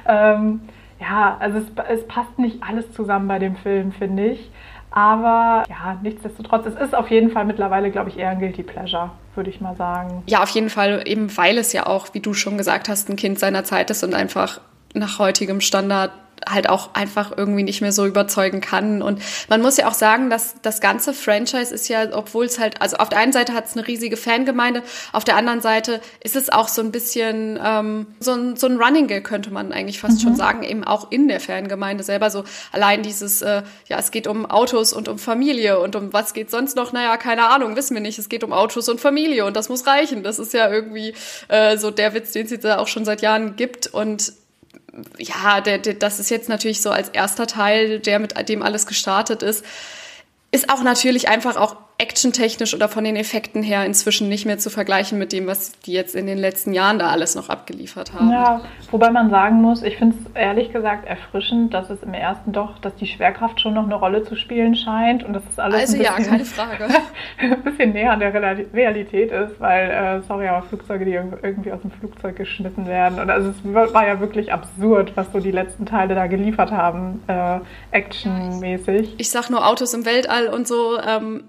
Ähm, 0.07 0.61
ja, 1.03 1.37
also 1.39 1.57
es, 1.59 1.65
es 1.89 2.07
passt 2.07 2.39
nicht 2.39 2.63
alles 2.63 2.91
zusammen 2.93 3.27
bei 3.27 3.39
dem 3.39 3.55
Film, 3.57 3.91
finde 3.91 4.27
ich. 4.27 4.49
Aber 4.91 5.63
ja, 5.69 5.97
nichtsdestotrotz, 6.01 6.67
es 6.67 6.75
ist 6.75 6.95
auf 6.95 7.09
jeden 7.09 7.31
Fall 7.31 7.45
mittlerweile, 7.45 7.89
glaube 7.89 8.09
ich, 8.09 8.17
eher 8.17 8.29
ein 8.29 8.39
Guilty 8.39 8.63
Pleasure, 8.63 9.09
würde 9.35 9.49
ich 9.49 9.59
mal 9.59 9.75
sagen. 9.75 10.23
Ja, 10.27 10.43
auf 10.43 10.49
jeden 10.49 10.69
Fall, 10.69 11.01
eben 11.05 11.35
weil 11.35 11.57
es 11.57 11.73
ja 11.73 11.87
auch, 11.87 12.13
wie 12.13 12.19
du 12.19 12.33
schon 12.33 12.57
gesagt 12.57 12.89
hast, 12.89 13.09
ein 13.09 13.15
Kind 13.15 13.39
seiner 13.39 13.63
Zeit 13.63 13.89
ist 13.89 14.03
und 14.03 14.13
einfach 14.13 14.61
nach 14.93 15.17
heutigem 15.17 15.61
Standard 15.61 16.11
halt 16.47 16.69
auch 16.69 16.93
einfach 16.93 17.31
irgendwie 17.35 17.63
nicht 17.63 17.81
mehr 17.81 17.91
so 17.91 18.05
überzeugen 18.05 18.61
kann. 18.61 19.01
Und 19.01 19.21
man 19.49 19.61
muss 19.61 19.77
ja 19.77 19.87
auch 19.87 19.93
sagen, 19.93 20.29
dass 20.29 20.55
das 20.61 20.81
ganze 20.81 21.13
Franchise 21.13 21.73
ist 21.73 21.87
ja, 21.87 22.07
obwohl 22.13 22.45
es 22.45 22.59
halt, 22.59 22.81
also 22.81 22.97
auf 22.97 23.09
der 23.09 23.19
einen 23.19 23.33
Seite 23.33 23.53
hat 23.53 23.65
es 23.65 23.77
eine 23.77 23.87
riesige 23.87 24.17
Fangemeinde, 24.17 24.83
auf 25.11 25.23
der 25.23 25.35
anderen 25.35 25.61
Seite 25.61 26.01
ist 26.21 26.35
es 26.35 26.49
auch 26.49 26.67
so 26.67 26.81
ein 26.81 26.91
bisschen 26.91 27.59
ähm, 27.63 28.07
so, 28.19 28.33
ein, 28.33 28.55
so 28.55 28.67
ein 28.67 28.77
Running 28.77 29.07
Gag, 29.07 29.23
könnte 29.23 29.51
man 29.51 29.71
eigentlich 29.71 29.99
fast 29.99 30.19
mhm. 30.19 30.23
schon 30.23 30.35
sagen, 30.35 30.63
eben 30.63 30.83
auch 30.83 31.11
in 31.11 31.27
der 31.27 31.39
Fangemeinde 31.39 32.03
selber. 32.03 32.29
So 32.29 32.43
allein 32.71 33.03
dieses, 33.03 33.41
äh, 33.41 33.63
ja, 33.87 33.99
es 33.99 34.11
geht 34.11 34.27
um 34.27 34.45
Autos 34.45 34.93
und 34.93 35.07
um 35.07 35.17
Familie 35.17 35.79
und 35.79 35.95
um 35.95 36.13
was 36.13 36.33
geht 36.33 36.51
sonst 36.51 36.75
noch? 36.75 36.93
Naja, 36.93 37.17
keine 37.17 37.45
Ahnung, 37.49 37.75
wissen 37.75 37.93
wir 37.93 38.01
nicht. 38.01 38.19
Es 38.19 38.29
geht 38.29 38.43
um 38.43 38.53
Autos 38.53 38.89
und 38.89 39.01
Familie 39.01 39.45
und 39.45 39.55
das 39.55 39.69
muss 39.69 39.87
reichen. 39.87 40.23
Das 40.23 40.39
ist 40.39 40.53
ja 40.53 40.69
irgendwie 40.69 41.13
äh, 41.47 41.77
so 41.77 41.91
der 41.91 42.13
Witz, 42.13 42.31
den 42.31 42.45
es 42.45 42.51
jetzt 42.51 42.65
auch 42.65 42.87
schon 42.87 43.05
seit 43.05 43.21
Jahren 43.21 43.55
gibt. 43.55 43.87
Und 43.87 44.33
ja, 45.17 45.61
der, 45.61 45.79
der, 45.79 45.95
das 45.95 46.19
ist 46.19 46.29
jetzt 46.29 46.49
natürlich 46.49 46.81
so 46.81 46.91
als 46.91 47.09
erster 47.09 47.47
Teil, 47.47 47.99
der 47.99 48.19
mit 48.19 48.49
dem 48.49 48.61
alles 48.61 48.85
gestartet 48.85 49.41
ist, 49.41 49.65
ist 50.51 50.69
auch 50.69 50.83
natürlich 50.83 51.29
einfach 51.29 51.55
auch 51.55 51.75
actiontechnisch 52.03 52.73
oder 52.73 52.89
von 52.89 53.05
den 53.05 53.15
Effekten 53.15 53.63
her 53.63 53.85
inzwischen 53.85 54.27
nicht 54.27 54.45
mehr 54.45 54.57
zu 54.57 54.69
vergleichen 54.69 55.17
mit 55.17 55.31
dem, 55.31 55.47
was 55.47 55.71
die 55.79 55.93
jetzt 55.93 56.15
in 56.15 56.27
den 56.27 56.37
letzten 56.37 56.73
Jahren 56.73 56.99
da 56.99 57.07
alles 57.07 57.35
noch 57.35 57.47
abgeliefert 57.47 58.13
haben. 58.13 58.29
Ja, 58.29 58.61
wobei 58.91 59.09
man 59.09 59.29
sagen 59.29 59.61
muss, 59.61 59.83
ich 59.83 59.97
finde 59.97 60.17
es 60.17 60.35
ehrlich 60.35 60.73
gesagt 60.73 61.07
erfrischend, 61.07 61.73
dass 61.73 61.89
es 61.89 62.03
im 62.03 62.13
ersten 62.13 62.51
doch, 62.51 62.77
dass 62.79 62.93
die 62.95 63.07
Schwerkraft 63.07 63.61
schon 63.61 63.73
noch 63.73 63.85
eine 63.85 63.95
Rolle 63.95 64.23
zu 64.23 64.35
spielen 64.35 64.75
scheint 64.75 65.23
und 65.23 65.33
dass 65.33 65.43
es 65.49 65.57
alles 65.57 65.79
also 65.79 65.95
ein 65.95 65.99
bisschen, 65.99 66.23
ja, 66.23 66.29
keine 66.29 66.45
Frage. 66.45 66.87
ein 67.39 67.63
bisschen 67.63 67.93
näher 67.93 68.11
an 68.11 68.19
der 68.19 68.33
Realität 68.73 69.31
ist, 69.31 69.59
weil, 69.59 69.89
äh, 69.89 70.21
sorry, 70.27 70.47
aber 70.47 70.65
Flugzeuge, 70.67 71.05
die 71.05 71.13
irgendwie 71.13 71.71
aus 71.71 71.81
dem 71.81 71.91
Flugzeug 71.91 72.35
geschnitten 72.35 72.85
werden 72.85 73.19
und 73.19 73.29
also 73.29 73.49
es 73.49 73.93
war 73.93 74.05
ja 74.05 74.19
wirklich 74.19 74.51
absurd, 74.51 75.13
was 75.15 75.31
so 75.31 75.39
die 75.39 75.51
letzten 75.51 75.85
Teile 75.85 76.15
da 76.15 76.27
geliefert 76.27 76.71
haben, 76.71 77.23
äh, 77.27 77.59
actionmäßig. 77.91 79.15
Ich 79.17 79.29
sag 79.29 79.49
nur 79.49 79.65
Autos 79.65 79.93
im 79.93 80.05
Weltall 80.05 80.47
und 80.47 80.67
so, 80.67 80.99
ähm, 80.99 81.45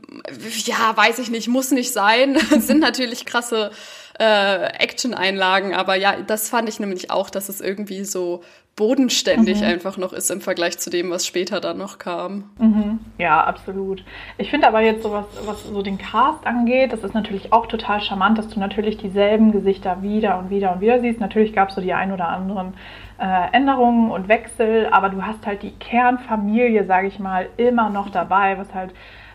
ja, 0.66 0.96
weiß 0.96 1.18
ich 1.18 1.30
nicht, 1.30 1.48
muss 1.48 1.70
nicht 1.70 1.92
sein. 1.92 2.36
sind 2.58 2.80
natürlich 2.80 3.26
krasse 3.26 3.70
äh, 4.18 4.66
Action-Einlagen. 4.78 5.74
Aber 5.74 5.94
ja, 5.96 6.16
das 6.26 6.48
fand 6.48 6.68
ich 6.68 6.80
nämlich 6.80 7.10
auch, 7.10 7.30
dass 7.30 7.48
es 7.48 7.60
irgendwie 7.60 8.04
so 8.04 8.42
bodenständig 8.76 9.60
mhm. 9.60 9.66
einfach 9.66 9.96
noch 9.98 10.12
ist 10.12 10.30
im 10.30 10.40
Vergleich 10.40 10.78
zu 10.78 10.90
dem, 10.90 11.10
was 11.10 11.26
später 11.26 11.60
dann 11.60 11.78
noch 11.78 11.98
kam. 11.98 12.50
Mhm. 12.58 12.98
Ja, 13.18 13.44
absolut. 13.44 14.04
Ich 14.36 14.50
finde 14.50 14.66
aber 14.66 14.80
jetzt 14.80 15.04
so 15.04 15.12
was, 15.12 15.26
was 15.44 15.62
so 15.62 15.80
den 15.80 15.96
Cast 15.98 16.44
angeht, 16.44 16.92
das 16.92 17.04
ist 17.04 17.14
natürlich 17.14 17.52
auch 17.52 17.66
total 17.66 18.00
charmant, 18.00 18.36
dass 18.36 18.48
du 18.48 18.58
natürlich 18.58 18.96
dieselben 18.96 19.52
Gesichter 19.52 20.02
wieder 20.02 20.38
und 20.38 20.50
wieder 20.50 20.72
und 20.72 20.80
wieder 20.80 21.00
siehst. 21.00 21.20
Natürlich 21.20 21.52
gab 21.52 21.68
es 21.68 21.76
so 21.76 21.80
die 21.80 21.92
ein 21.92 22.10
oder 22.10 22.28
anderen 22.28 22.74
äh, 23.18 23.52
Änderungen 23.52 24.10
und 24.10 24.26
Wechsel, 24.26 24.88
aber 24.90 25.08
du 25.08 25.22
hast 25.22 25.46
halt 25.46 25.62
die 25.62 25.72
Kernfamilie, 25.72 26.84
sage 26.86 27.06
ich 27.06 27.20
mal, 27.20 27.48
immer 27.56 27.90
noch 27.90 28.10
dabei, 28.10 28.58
was 28.58 28.74
halt 28.74 28.92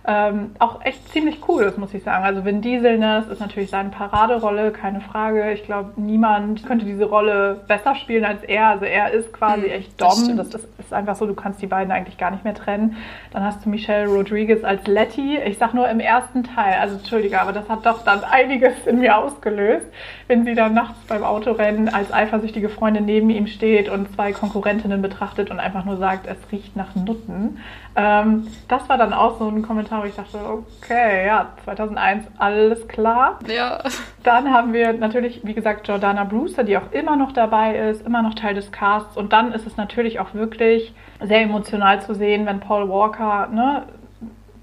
ähm, 0.09 0.55
auch 0.57 0.83
echt 0.83 1.07
ziemlich 1.11 1.37
cool 1.47 1.61
ist, 1.61 1.77
muss 1.77 1.93
ich 1.93 2.01
sagen. 2.01 2.25
Also 2.25 2.43
Vin 2.43 2.63
Diesel, 2.63 2.97
ne, 2.97 3.21
das 3.21 3.31
ist 3.31 3.39
natürlich 3.39 3.69
seine 3.69 3.89
Paraderolle, 3.89 4.71
keine 4.71 5.01
Frage. 5.01 5.51
Ich 5.51 5.65
glaube, 5.65 5.91
niemand 5.97 6.65
könnte 6.65 6.83
diese 6.83 7.05
Rolle 7.05 7.61
besser 7.67 7.93
spielen 7.93 8.25
als 8.25 8.41
er. 8.43 8.69
Also 8.69 8.85
er 8.85 9.11
ist 9.11 9.31
quasi 9.31 9.67
hm, 9.67 9.71
echt 9.71 10.01
Dom. 10.01 10.35
Das, 10.35 10.49
das, 10.49 10.67
ist 10.79 10.93
einfach 10.93 11.15
so, 11.15 11.27
du 11.27 11.35
kannst 11.35 11.61
die 11.61 11.67
beiden 11.67 11.91
eigentlich 11.91 12.17
gar 12.17 12.31
nicht 12.31 12.43
mehr 12.43 12.55
trennen. 12.55 12.95
Dann 13.31 13.43
hast 13.43 13.63
du 13.63 13.69
Michelle 13.69 14.07
Rodriguez 14.07 14.63
als 14.63 14.87
Letty. 14.87 15.37
Ich 15.45 15.59
sag 15.59 15.75
nur 15.75 15.87
im 15.87 15.99
ersten 15.99 16.43
Teil, 16.43 16.79
also 16.79 16.95
entschuldige, 16.95 17.39
aber 17.39 17.53
das 17.53 17.69
hat 17.69 17.85
doch 17.85 18.03
dann 18.03 18.23
einiges 18.23 18.87
in 18.87 18.97
mir 18.99 19.15
ausgelöst, 19.15 19.85
wenn 20.25 20.43
sie 20.43 20.55
dann 20.55 20.73
nachts 20.73 20.97
beim 21.07 21.23
Autorennen 21.23 21.87
als 21.89 22.11
eifersüchtige 22.11 22.69
Freundin 22.69 23.05
neben 23.05 23.29
ihm 23.29 23.45
steht 23.45 23.89
und 23.89 24.11
zwei 24.15 24.31
Konkurrentinnen 24.31 25.03
betrachtet 25.03 25.51
und 25.51 25.59
einfach 25.59 25.85
nur 25.85 25.97
sagt, 25.97 26.25
es 26.25 26.37
riecht 26.51 26.75
nach 26.75 26.95
Nutten. 26.95 27.59
Ähm, 27.95 28.47
das 28.67 28.87
war 28.89 28.97
dann 28.97 29.13
auch 29.13 29.37
so 29.37 29.47
ein 29.47 29.61
Kommentar, 29.61 29.98
wo 30.01 30.05
ich 30.05 30.15
dachte, 30.15 30.37
okay, 30.37 31.25
ja, 31.25 31.49
2001, 31.63 32.25
alles 32.37 32.87
klar. 32.87 33.39
Ja. 33.47 33.79
Dann 34.23 34.51
haben 34.51 34.73
wir 34.73 34.93
natürlich, 34.93 35.41
wie 35.43 35.53
gesagt, 35.53 35.87
Jordana 35.87 36.23
Brewster, 36.23 36.63
die 36.63 36.77
auch 36.77 36.91
immer 36.91 37.15
noch 37.15 37.31
dabei 37.31 37.75
ist, 37.75 38.05
immer 38.05 38.21
noch 38.21 38.33
Teil 38.33 38.55
des 38.55 38.71
Casts. 38.71 39.17
Und 39.17 39.33
dann 39.33 39.53
ist 39.53 39.65
es 39.65 39.77
natürlich 39.77 40.19
auch 40.19 40.33
wirklich 40.33 40.93
sehr 41.21 41.41
emotional 41.41 42.01
zu 42.01 42.15
sehen, 42.15 42.45
wenn 42.45 42.59
Paul 42.59 42.89
Walker 42.89 43.47
ne, 43.47 43.83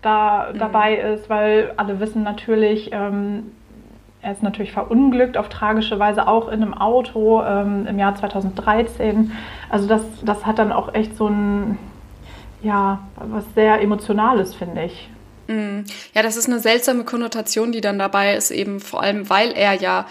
da 0.02 0.48
mhm. 0.52 0.58
dabei 0.58 0.96
ist, 0.96 1.28
weil 1.28 1.72
alle 1.76 2.00
wissen 2.00 2.22
natürlich, 2.22 2.90
ähm, 2.92 3.52
er 4.22 4.32
ist 4.32 4.42
natürlich 4.42 4.72
verunglückt 4.72 5.36
auf 5.36 5.48
tragische 5.48 5.98
Weise 5.98 6.26
auch 6.26 6.48
in 6.48 6.62
einem 6.62 6.74
Auto 6.74 7.42
ähm, 7.42 7.86
im 7.86 7.98
Jahr 7.98 8.14
2013. 8.14 9.32
Also 9.70 9.86
das, 9.86 10.02
das 10.24 10.44
hat 10.44 10.58
dann 10.58 10.72
auch 10.72 10.94
echt 10.94 11.16
so 11.16 11.28
ein 11.28 11.78
ja, 12.62 13.00
was 13.16 13.44
sehr 13.54 13.80
Emotionales, 13.80 14.54
finde 14.54 14.84
ich. 14.84 15.10
Mm. 15.46 15.84
Ja, 16.14 16.22
das 16.22 16.36
ist 16.36 16.46
eine 16.46 16.60
seltsame 16.60 17.04
Konnotation, 17.04 17.72
die 17.72 17.80
dann 17.80 17.98
dabei 17.98 18.36
ist, 18.36 18.50
eben 18.50 18.80
vor 18.80 19.02
allem, 19.02 19.28
weil 19.30 19.52
er 19.52 19.74
ja 19.74 20.06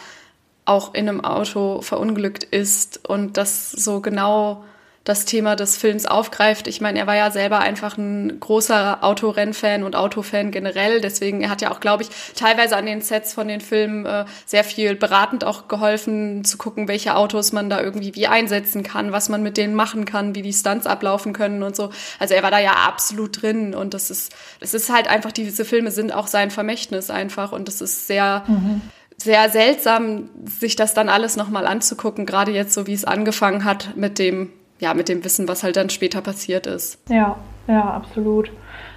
auch 0.65 0.93
in 0.93 1.07
einem 1.07 1.23
Auto 1.23 1.81
verunglückt 1.81 2.43
ist 2.43 3.07
und 3.07 3.37
das 3.37 3.71
so 3.71 4.01
genau 4.01 4.63
das 5.05 5.25
Thema 5.25 5.55
des 5.55 5.77
Films 5.77 6.07
aufgreift. 6.07 6.67
Ich 6.67 6.81
meine, 6.81 6.97
er 6.97 7.05
war 7.05 7.15
ja 7.15 7.29
selber 7.29 7.59
einfach 7.59 7.95
ein 7.95 8.39
großer 8.39 9.03
Autorennfan 9.03 9.83
und 9.83 9.95
Autofan 9.95 10.49
generell. 10.49 10.99
Deswegen, 10.99 11.41
er 11.41 11.51
hat 11.51 11.61
ja 11.61 11.71
auch, 11.71 11.79
glaube 11.79 12.03
ich, 12.03 12.09
teilweise 12.35 12.75
an 12.75 12.87
den 12.87 13.01
Sets 13.01 13.33
von 13.33 13.47
den 13.47 13.61
Filmen 13.61 14.07
äh, 14.07 14.25
sehr 14.47 14.63
viel 14.63 14.95
beratend 14.95 15.43
auch 15.43 15.67
geholfen, 15.67 16.43
zu 16.43 16.57
gucken, 16.57 16.87
welche 16.87 17.15
Autos 17.15 17.53
man 17.53 17.69
da 17.69 17.81
irgendwie 17.81 18.15
wie 18.15 18.25
einsetzen 18.25 18.81
kann, 18.81 19.11
was 19.11 19.29
man 19.29 19.43
mit 19.43 19.57
denen 19.57 19.75
machen 19.75 20.05
kann, 20.05 20.33
wie 20.33 20.41
die 20.41 20.53
Stunts 20.53 20.87
ablaufen 20.87 21.33
können 21.33 21.61
und 21.61 21.75
so. 21.75 21.91
Also 22.17 22.33
er 22.33 22.41
war 22.41 22.51
da 22.51 22.59
ja 22.59 22.73
absolut 22.87 23.43
drin 23.43 23.75
und 23.75 23.93
das 23.93 24.09
ist, 24.09 24.35
es 24.59 24.73
ist 24.73 24.91
halt 24.91 25.07
einfach, 25.07 25.31
diese 25.31 25.65
Filme 25.65 25.91
sind 25.91 26.15
auch 26.15 26.25
sein 26.25 26.49
Vermächtnis 26.49 27.11
einfach 27.11 27.51
und 27.51 27.69
es 27.69 27.79
ist 27.79 28.07
sehr, 28.07 28.43
mhm 28.47 28.81
sehr 29.17 29.49
seltsam, 29.49 30.29
sich 30.43 30.75
das 30.75 30.93
dann 30.93 31.07
alles 31.07 31.37
nochmal 31.37 31.65
anzugucken, 31.67 32.25
gerade 32.25 32.51
jetzt 32.51 32.73
so, 32.73 32.85
wie 32.85 32.93
es 32.93 33.05
angefangen 33.05 33.63
hat 33.63 33.95
mit 33.95 34.19
dem 34.19 34.49
ja, 34.85 34.93
mit 34.93 35.09
dem 35.09 35.25
Wissen, 35.25 35.47
was 35.47 35.63
halt 35.63 35.77
dann 35.77 35.89
später 35.89 36.21
passiert 36.21 36.67
ist. 36.67 36.99
Ja, 37.09 37.37
ja, 37.67 37.81
absolut. 37.81 38.51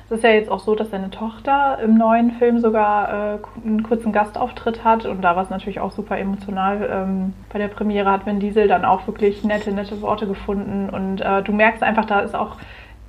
Es 0.04 0.18
ist 0.18 0.24
ja 0.24 0.30
jetzt 0.30 0.50
auch 0.50 0.60
so, 0.60 0.74
dass 0.74 0.90
seine 0.90 1.10
Tochter 1.10 1.78
im 1.82 1.96
neuen 1.96 2.32
Film 2.32 2.60
sogar 2.60 3.36
äh, 3.36 3.38
einen 3.64 3.82
kurzen 3.82 4.12
Gastauftritt 4.12 4.84
hat 4.84 5.06
und 5.06 5.22
da 5.22 5.34
war 5.34 5.44
es 5.44 5.50
natürlich 5.50 5.80
auch 5.80 5.92
super 5.92 6.18
emotional. 6.18 6.88
Ähm, 6.90 7.32
bei 7.50 7.58
der 7.58 7.68
Premiere 7.68 8.10
hat 8.10 8.26
Vin 8.26 8.38
Diesel 8.38 8.68
dann 8.68 8.84
auch 8.84 9.06
wirklich 9.06 9.44
nette, 9.44 9.72
nette 9.72 10.02
Worte 10.02 10.26
gefunden 10.26 10.90
und 10.90 11.22
äh, 11.22 11.42
du 11.42 11.52
merkst 11.52 11.82
einfach, 11.82 12.04
da 12.04 12.20
ist 12.20 12.34
auch 12.34 12.56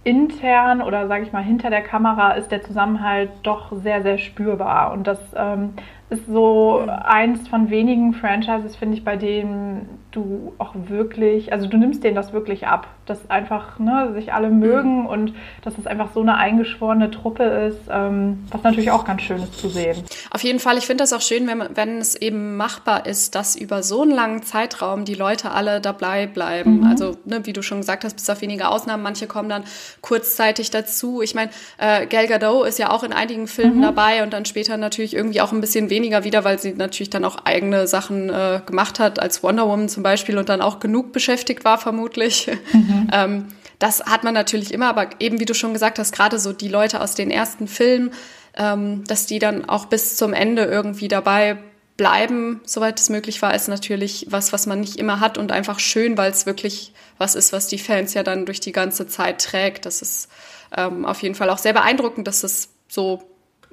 intern 0.06 0.82
oder 0.82 1.10
sage 1.10 1.24
ich 1.24 1.34
mal 1.34 1.44
hinter 1.44 1.70
der 1.70 1.82
Kamera 1.82 2.32
ist 2.32 2.50
der 2.50 2.64
Zusammenhalt 2.64 3.30
doch 3.44 3.74
sehr, 3.84 4.02
sehr 4.02 4.18
spürbar 4.18 4.94
und 4.94 5.06
das 5.06 5.20
ähm, 5.36 5.74
ist 6.10 6.26
so 6.28 6.82
mhm. 6.84 6.90
eins 6.90 7.48
von 7.50 7.70
wenigen 7.70 8.14
Franchises, 8.14 8.78
finde 8.78 8.96
ich, 8.96 9.04
bei 9.04 9.18
denen 9.18 9.99
du 10.12 10.54
auch 10.58 10.74
wirklich, 10.74 11.54
also 11.54 11.68
du 11.68 11.78
nimmst 11.78 12.04
denen 12.04 12.16
das 12.16 12.34
wirklich 12.34 12.66
ab, 12.66 12.88
dass 13.06 13.30
einfach 13.30 13.78
ne, 13.80 14.12
sich 14.14 14.34
alle 14.34 14.50
mögen 14.50 15.02
mhm. 15.02 15.06
und 15.06 15.34
dass 15.64 15.78
es 15.78 15.86
einfach 15.86 16.10
so 16.14 16.22
eine 16.22 16.36
eingeschworene 16.36 17.12
Truppe 17.12 17.44
ist, 17.44 17.80
ähm, 17.92 18.46
was 18.50 18.64
natürlich 18.64 18.90
auch 18.92 19.06
ganz 19.06 19.22
schön 19.22 19.38
ist 19.38 19.60
zu 19.60 19.70
sehen. 19.70 20.04
Auf 20.32 20.44
jeden 20.44 20.60
Fall, 20.60 20.78
ich 20.78 20.88
finde 20.88 21.04
das 21.04 21.14
auch 21.14 21.22
schön, 21.22 21.48
wenn, 21.48 21.64
wenn 21.76 21.98
es 21.98 22.16
eben 22.16 22.58
machbar 22.58 23.06
ist, 23.06 23.36
dass 23.36 23.56
über 23.56 23.84
so 23.84 24.02
einen 24.02 24.12
langen 24.12 24.42
Zeitraum 24.44 25.06
die 25.06 25.14
Leute 25.14 25.52
alle 25.52 25.80
dabei 25.80 26.26
bleiben. 26.26 26.80
Mhm. 26.80 26.88
Also, 26.88 27.18
ne, 27.26 27.46
wie 27.46 27.54
du 27.54 27.62
schon 27.62 27.80
gesagt 27.80 28.04
hast, 28.04 28.16
bis 28.16 28.30
auf 28.30 28.42
wenige 28.42 28.68
Ausnahmen, 28.68 29.04
manche 29.04 29.28
kommen 29.28 29.50
dann 29.50 29.64
kurzzeitig 30.02 30.72
dazu. 30.72 31.22
Ich 31.22 31.36
meine, 31.36 31.52
äh, 31.78 32.08
Gal 32.08 32.28
Gadot 32.28 32.68
ist 32.68 32.80
ja 32.80 32.90
auch 32.90 33.04
in 33.04 33.14
einigen 33.14 33.48
Filmen 33.48 33.78
mhm. 33.78 33.84
dabei 33.84 34.24
und 34.24 34.34
dann 34.34 34.46
später 34.46 34.78
natürlich 34.78 35.16
irgendwie 35.16 35.42
auch 35.42 35.52
ein 35.52 35.62
bisschen 35.62 35.92
weniger 35.92 36.24
wieder, 36.24 36.44
weil 36.44 36.58
sie 36.58 36.74
natürlich 36.74 37.12
dann 37.12 37.26
auch 37.26 37.46
eigene 37.46 37.88
Sachen 37.88 38.30
äh, 38.30 38.62
gemacht 38.66 39.00
hat, 39.00 39.20
als 39.20 39.44
Wonder 39.44 39.68
Woman 39.68 39.90
zum 39.90 39.99
Beispiel 40.04 40.38
und 40.38 40.50
dann 40.50 40.62
auch 40.62 40.80
genug 40.80 41.14
beschäftigt 41.14 41.66
war, 41.66 41.78
vermutlich. 41.78 42.50
Mhm. 42.74 43.10
ähm, 43.14 43.46
das 43.80 44.02
hat 44.02 44.24
man 44.24 44.34
natürlich 44.34 44.74
immer, 44.74 44.90
aber 44.90 45.10
eben 45.20 45.40
wie 45.40 45.46
du 45.46 45.54
schon 45.54 45.74
gesagt 45.74 46.00
hast, 46.00 46.12
gerade 46.14 46.38
so 46.38 46.52
die 46.52 46.68
Leute 46.68 47.02
aus 47.02 47.16
den 47.16 47.32
ersten 47.32 47.68
Filmen, 47.68 48.12
ähm, 48.58 49.06
dass 49.06 49.26
die 49.26 49.40
dann 49.40 49.68
auch 49.70 49.86
bis 49.86 50.18
zum 50.18 50.34
Ende 50.34 50.66
irgendwie 50.66 51.08
dabei 51.08 51.58
bleiben, 51.96 52.62
soweit 52.66 53.00
es 53.00 53.10
möglich 53.10 53.42
war, 53.42 53.54
ist 53.54 53.68
natürlich 53.68 54.28
was, 54.30 54.54
was 54.54 54.68
man 54.68 54.80
nicht 54.80 54.98
immer 54.98 55.20
hat 55.20 55.38
und 55.38 55.52
einfach 55.52 55.80
schön, 55.80 56.18
weil 56.18 56.32
es 56.32 56.46
wirklich 56.46 56.94
was 57.18 57.36
ist, 57.36 57.52
was 57.52 57.68
die 57.68 57.78
Fans 57.78 58.14
ja 58.14 58.24
dann 58.24 58.46
durch 58.46 58.62
die 58.62 58.72
ganze 58.72 59.08
Zeit 59.08 59.44
trägt. 59.44 59.86
Das 59.86 60.02
ist 60.02 60.30
ähm, 60.76 61.06
auf 61.06 61.22
jeden 61.22 61.36
Fall 61.36 61.50
auch 61.50 61.58
sehr 61.58 61.74
beeindruckend, 61.74 62.28
dass 62.28 62.44
es 62.44 62.70
so 62.88 63.24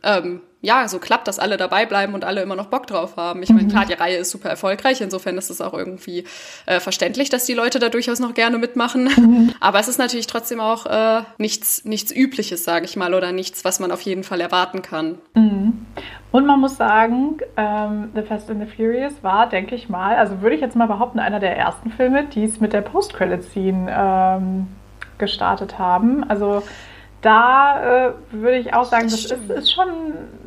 ähm, 0.03 0.41
ja, 0.67 0.89
so 0.89 0.99
klappt, 0.99 1.29
dass 1.29 1.39
alle 1.39 1.57
dabei 1.57 1.87
bleiben 1.87 2.13
und 2.13 2.25
alle 2.25 2.43
immer 2.43 2.57
noch 2.57 2.67
Bock 2.67 2.89
drauf 2.89 3.17
haben. 3.17 3.41
Ich 3.45 3.51
meine, 3.51 3.63
mhm. 3.63 3.69
klar, 3.69 3.87
die 3.87 3.93
Reihe 3.93 4.17
ist 4.17 4.33
super 4.33 4.49
erfolgreich, 4.49 5.01
insofern 5.01 5.39
ist 5.39 5.49
es 5.49 5.61
auch 5.61 5.75
irgendwie 5.75 6.25
äh, 6.67 6.81
verständlich, 6.81 7.31
dass 7.31 7.47
die 7.47 7.55
Leute 7.55 7.79
da 7.79 7.89
durchaus 7.89 8.19
noch 8.19 8.35
gerne 8.35 8.59
mitmachen. 8.59 9.05
Mhm. 9.05 9.55
Aber 9.61 9.79
es 9.79 9.87
ist 9.87 9.99
natürlich 9.99 10.27
trotzdem 10.27 10.59
auch 10.59 10.87
äh, 10.87 11.23
nichts, 11.39 11.85
nichts 11.85 12.11
Übliches, 12.11 12.65
sage 12.65 12.85
ich 12.85 12.97
mal, 12.97 13.15
oder 13.15 13.31
nichts, 13.31 13.65
was 13.65 13.79
man 13.79 13.93
auf 13.93 14.01
jeden 14.01 14.25
Fall 14.25 14.41
erwarten 14.41 14.83
kann. 14.83 15.19
Mhm. 15.35 15.87
Und 16.33 16.47
man 16.47 16.59
muss 16.59 16.77
sagen, 16.77 17.39
ähm, 17.57 18.11
The 18.17 18.23
Fast 18.23 18.51
and 18.51 18.61
the 18.61 18.77
Furious 18.77 19.15
war, 19.23 19.49
denke 19.49 19.77
ich 19.77 19.89
mal, 19.89 20.17
also 20.17 20.43
würde 20.43 20.57
ich 20.57 20.61
jetzt 20.61 20.75
mal 20.75 20.87
behaupten, 20.87 21.21
einer 21.21 21.39
der 21.39 21.57
ersten 21.57 21.93
Filme, 21.93 22.25
die 22.25 22.43
es 22.43 22.61
mit 22.61 22.73
der 22.73 22.81
Post-Credit-Scene 22.81 23.95
ähm, 23.97 24.67
gestartet 25.19 25.79
haben. 25.79 26.29
Also 26.29 26.65
da 27.23 28.09
äh, 28.09 28.13
würde 28.31 28.59
ich 28.59 28.75
auch 28.75 28.85
sagen, 28.85 29.05
das, 29.05 29.27
das 29.27 29.39
ist, 29.41 29.51
ist, 29.51 29.73
schon, 29.73 29.89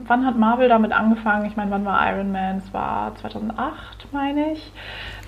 wann 0.05 0.25
hat 0.25 0.37
Marvel 0.37 0.69
damit 0.69 0.91
angefangen? 0.91 1.45
Ich 1.45 1.55
meine, 1.55 1.71
wann 1.71 1.83
war 1.83 1.99
Iron 2.11 2.31
Man? 2.31 2.59
Es 2.65 2.73
war 2.73 3.15
2008, 3.15 4.07
meine 4.11 4.53
ich. 4.53 4.71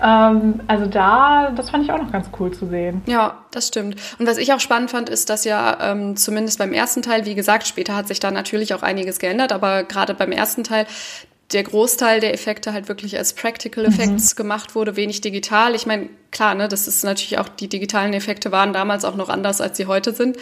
Ähm, 0.02 0.60
also 0.66 0.86
da, 0.86 1.50
das 1.54 1.70
fand 1.70 1.84
ich 1.84 1.92
auch 1.92 1.98
noch 1.98 2.12
ganz 2.12 2.28
cool 2.38 2.52
zu 2.52 2.66
sehen. 2.66 3.02
Ja, 3.06 3.38
das 3.50 3.68
stimmt. 3.68 3.96
Und 4.18 4.26
was 4.26 4.38
ich 4.38 4.52
auch 4.52 4.60
spannend 4.60 4.90
fand, 4.90 5.10
ist, 5.10 5.30
dass 5.30 5.44
ja 5.44 5.78
ähm, 5.80 6.16
zumindest 6.16 6.58
beim 6.58 6.72
ersten 6.72 7.02
Teil, 7.02 7.26
wie 7.26 7.34
gesagt, 7.34 7.66
später 7.66 7.96
hat 7.96 8.08
sich 8.08 8.20
da 8.20 8.30
natürlich 8.30 8.72
auch 8.74 8.82
einiges 8.82 9.18
geändert, 9.18 9.52
aber 9.52 9.82
gerade 9.84 10.14
beim 10.14 10.32
ersten 10.32 10.64
Teil 10.64 10.86
der 11.52 11.62
Großteil 11.62 12.20
der 12.20 12.32
Effekte 12.32 12.72
halt 12.72 12.88
wirklich 12.88 13.18
als 13.18 13.34
Practical 13.34 13.84
Effects 13.84 14.32
mhm. 14.32 14.36
gemacht 14.36 14.74
wurde, 14.74 14.96
wenig 14.96 15.20
digital. 15.20 15.74
Ich 15.74 15.86
meine, 15.86 16.08
klar, 16.30 16.54
ne, 16.54 16.68
das 16.68 16.88
ist 16.88 17.04
natürlich 17.04 17.38
auch, 17.38 17.48
die 17.48 17.68
digitalen 17.68 18.14
Effekte 18.14 18.52
waren 18.52 18.72
damals 18.72 19.04
auch 19.04 19.16
noch 19.16 19.28
anders, 19.28 19.60
als 19.60 19.76
sie 19.76 19.86
heute 19.86 20.12
sind. 20.12 20.36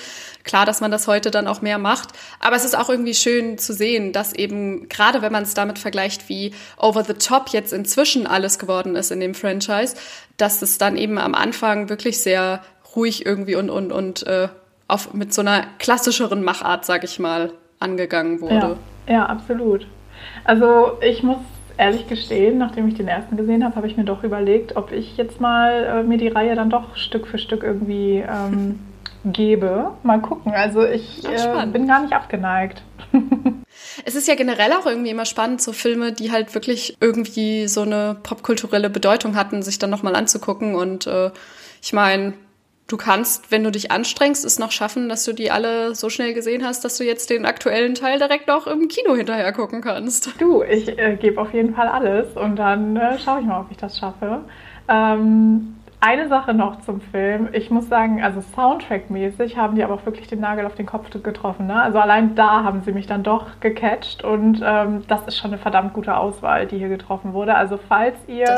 Klar, 0.44 0.66
dass 0.66 0.80
man 0.80 0.90
das 0.90 1.06
heute 1.06 1.30
dann 1.30 1.46
auch 1.46 1.62
mehr 1.62 1.78
macht. 1.78 2.10
Aber 2.38 2.56
es 2.56 2.64
ist 2.64 2.76
auch 2.76 2.88
irgendwie 2.88 3.14
schön 3.14 3.58
zu 3.58 3.72
sehen, 3.72 4.12
dass 4.12 4.32
eben, 4.32 4.88
gerade 4.88 5.22
wenn 5.22 5.32
man 5.32 5.42
es 5.42 5.54
damit 5.54 5.78
vergleicht, 5.78 6.28
wie 6.28 6.52
over 6.76 7.04
the 7.04 7.14
top 7.14 7.48
jetzt 7.50 7.72
inzwischen 7.72 8.26
alles 8.26 8.58
geworden 8.58 8.94
ist 8.94 9.10
in 9.10 9.20
dem 9.20 9.34
Franchise, 9.34 9.96
dass 10.36 10.62
es 10.62 10.78
dann 10.78 10.96
eben 10.96 11.18
am 11.18 11.34
Anfang 11.34 11.88
wirklich 11.88 12.18
sehr 12.18 12.62
ruhig 12.94 13.26
irgendwie 13.26 13.56
und, 13.56 13.70
und, 13.70 13.92
und 13.92 14.26
äh, 14.26 14.48
auf, 14.88 15.12
mit 15.14 15.34
so 15.34 15.40
einer 15.40 15.66
klassischeren 15.78 16.42
Machart, 16.42 16.84
sag 16.84 17.04
ich 17.04 17.18
mal, 17.18 17.52
angegangen 17.78 18.40
wurde. 18.40 18.76
Ja, 19.06 19.12
ja 19.12 19.26
absolut. 19.26 19.86
Also 20.44 20.98
ich 21.00 21.22
muss 21.22 21.38
ehrlich 21.76 22.06
gestehen, 22.08 22.58
nachdem 22.58 22.88
ich 22.88 22.94
den 22.94 23.08
ersten 23.08 23.36
gesehen 23.36 23.64
habe, 23.64 23.74
habe 23.76 23.86
ich 23.86 23.96
mir 23.96 24.04
doch 24.04 24.22
überlegt, 24.22 24.76
ob 24.76 24.92
ich 24.92 25.16
jetzt 25.16 25.40
mal 25.40 25.84
äh, 25.84 26.02
mir 26.02 26.18
die 26.18 26.28
Reihe 26.28 26.54
dann 26.54 26.68
doch 26.68 26.96
Stück 26.96 27.26
für 27.26 27.38
Stück 27.38 27.62
irgendwie 27.62 28.22
ähm, 28.26 28.80
gebe. 29.24 29.92
Mal 30.02 30.20
gucken. 30.20 30.52
Also 30.52 30.84
ich 30.84 31.24
äh, 31.24 31.66
bin 31.66 31.86
gar 31.86 32.02
nicht 32.02 32.12
abgeneigt. 32.12 32.82
es 34.04 34.14
ist 34.14 34.28
ja 34.28 34.34
generell 34.34 34.72
auch 34.72 34.86
irgendwie 34.86 35.10
immer 35.10 35.24
spannend, 35.24 35.62
so 35.62 35.72
Filme, 35.72 36.12
die 36.12 36.30
halt 36.30 36.54
wirklich 36.54 36.96
irgendwie 37.00 37.66
so 37.66 37.82
eine 37.82 38.16
popkulturelle 38.22 38.90
Bedeutung 38.90 39.36
hatten, 39.36 39.62
sich 39.62 39.78
dann 39.78 39.90
nochmal 39.90 40.16
anzugucken. 40.16 40.74
Und 40.74 41.06
äh, 41.06 41.30
ich 41.82 41.92
meine, 41.92 42.34
du 42.90 42.96
kannst, 42.96 43.50
wenn 43.50 43.62
du 43.62 43.70
dich 43.70 43.90
anstrengst, 43.90 44.44
es 44.44 44.58
noch 44.58 44.72
schaffen, 44.72 45.08
dass 45.08 45.24
du 45.24 45.32
die 45.32 45.50
alle 45.50 45.94
so 45.94 46.10
schnell 46.10 46.34
gesehen 46.34 46.64
hast, 46.64 46.84
dass 46.84 46.98
du 46.98 47.04
jetzt 47.04 47.30
den 47.30 47.46
aktuellen 47.46 47.94
Teil 47.94 48.18
direkt 48.18 48.48
noch 48.48 48.66
im 48.66 48.88
Kino 48.88 49.14
hinterher 49.14 49.52
gucken 49.52 49.80
kannst. 49.80 50.40
Du, 50.40 50.62
ich 50.62 50.98
äh, 50.98 51.16
gebe 51.16 51.40
auf 51.40 51.52
jeden 51.54 51.74
Fall 51.74 51.88
alles 51.88 52.36
und 52.36 52.56
dann 52.56 52.96
äh, 52.96 53.18
schaue 53.18 53.40
ich 53.40 53.46
mal, 53.46 53.60
ob 53.60 53.70
ich 53.70 53.76
das 53.76 53.98
schaffe. 53.98 54.40
Ähm, 54.88 55.76
eine 56.02 56.28
Sache 56.28 56.54
noch 56.54 56.80
zum 56.80 57.02
Film. 57.02 57.50
Ich 57.52 57.70
muss 57.70 57.88
sagen, 57.88 58.22
also 58.22 58.40
Soundtrack-mäßig 58.40 59.58
haben 59.58 59.76
die 59.76 59.84
aber 59.84 59.94
auch 59.94 60.06
wirklich 60.06 60.28
den 60.28 60.40
Nagel 60.40 60.64
auf 60.64 60.74
den 60.74 60.86
Kopf 60.86 61.10
getroffen. 61.22 61.66
Ne? 61.66 61.80
Also 61.80 61.98
allein 61.98 62.34
da 62.34 62.64
haben 62.64 62.80
sie 62.80 62.92
mich 62.92 63.06
dann 63.06 63.22
doch 63.22 63.60
gecatcht 63.60 64.24
und 64.24 64.62
ähm, 64.64 65.04
das 65.08 65.26
ist 65.26 65.36
schon 65.36 65.50
eine 65.50 65.58
verdammt 65.58 65.92
gute 65.92 66.16
Auswahl, 66.16 66.66
die 66.66 66.78
hier 66.78 66.88
getroffen 66.88 67.34
wurde. 67.34 67.54
Also 67.54 67.78
falls 67.88 68.16
ihr 68.28 68.56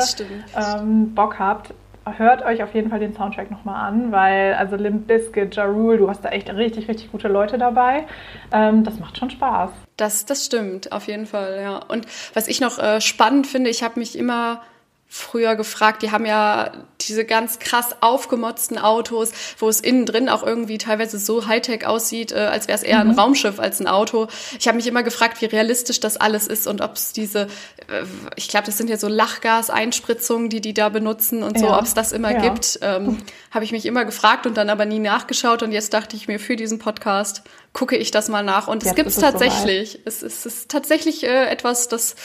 ähm, 0.55 1.13
Bock 1.13 1.37
habt, 1.37 1.73
hört 2.05 2.43
euch 2.43 2.63
auf 2.63 2.73
jeden 2.73 2.89
Fall 2.89 2.99
den 2.99 3.13
Soundtrack 3.13 3.49
nochmal 3.51 3.87
an, 3.87 4.11
weil 4.11 4.53
also 4.53 4.75
Limp 4.75 5.07
Bizkit, 5.07 5.55
Ja 5.55 5.65
Rule, 5.65 5.97
du 5.97 6.09
hast 6.09 6.23
da 6.23 6.29
echt 6.29 6.53
richtig, 6.53 6.87
richtig 6.87 7.11
gute 7.11 7.27
Leute 7.27 7.57
dabei. 7.57 8.05
Ähm, 8.51 8.83
das 8.83 8.99
macht 8.99 9.17
schon 9.17 9.29
Spaß. 9.29 9.71
Das, 9.97 10.25
das 10.25 10.45
stimmt, 10.45 10.91
auf 10.91 11.07
jeden 11.07 11.25
Fall, 11.25 11.59
ja. 11.61 11.77
Und 11.77 12.05
was 12.33 12.47
ich 12.47 12.59
noch 12.61 12.79
äh, 12.79 12.99
spannend 13.01 13.47
finde, 13.47 13.69
ich 13.69 13.83
habe 13.83 13.99
mich 13.99 14.17
immer 14.17 14.61
früher 15.07 15.55
gefragt. 15.55 16.01
Die 16.01 16.09
haben 16.09 16.25
ja 16.25 16.71
diese 17.01 17.23
ganz 17.23 17.59
krass 17.59 17.95
aufgemotzten 18.01 18.79
Autos, 18.79 19.31
wo 19.59 19.69
es 19.69 19.79
innen 19.79 20.07
drin 20.07 20.27
auch 20.27 20.41
irgendwie 20.41 20.79
teilweise 20.79 21.19
so 21.19 21.45
Hightech 21.45 21.85
aussieht, 21.85 22.31
äh, 22.31 22.37
als 22.37 22.67
wäre 22.67 22.77
es 22.77 22.83
eher 22.83 22.99
ein 22.99 23.09
mhm. 23.09 23.19
Raumschiff 23.19 23.59
als 23.59 23.79
ein 23.79 23.87
Auto. 23.87 24.27
Ich 24.57 24.67
habe 24.67 24.77
mich 24.77 24.87
immer 24.87 25.03
gefragt, 25.03 25.39
wie 25.41 25.45
realistisch 25.45 25.99
das 25.99 26.17
alles 26.17 26.47
ist 26.47 26.65
und 26.65 26.81
ob 26.81 26.95
es 26.95 27.13
diese, 27.13 27.43
äh, 27.87 28.05
ich 28.35 28.47
glaube, 28.47 28.65
das 28.65 28.77
sind 28.77 28.89
ja 28.89 28.97
so 28.97 29.07
Lachgaseinspritzungen, 29.07 30.49
die 30.49 30.61
die 30.61 30.73
da 30.73 30.89
benutzen 30.89 31.43
und 31.43 31.59
so, 31.59 31.67
ja. 31.67 31.77
ob 31.77 31.83
es 31.83 31.93
das 31.93 32.11
immer 32.11 32.31
ja. 32.31 32.41
gibt. 32.41 32.79
Ähm, 32.81 33.19
habe 33.51 33.65
ich 33.65 33.71
mich 33.71 33.85
immer 33.85 34.05
gefragt 34.05 34.47
und 34.47 34.57
dann 34.57 34.71
aber 34.71 34.85
nie 34.85 34.99
nachgeschaut 34.99 35.61
und 35.61 35.71
jetzt 35.71 35.93
dachte 35.93 36.15
ich 36.15 36.27
mir 36.27 36.39
für 36.39 36.55
diesen 36.55 36.79
Podcast 36.79 37.43
gucke 37.73 37.97
ich 37.97 38.11
das 38.11 38.29
mal 38.29 38.43
nach. 38.43 38.67
Und 38.67 38.83
es 38.85 38.95
gibt 38.95 39.09
es 39.09 39.17
tatsächlich. 39.17 39.99
Es, 40.05 40.21
es 40.21 40.45
ist 40.45 40.69
tatsächlich 40.69 41.23
äh, 41.23 41.49
etwas, 41.49 41.87
das 41.87 42.15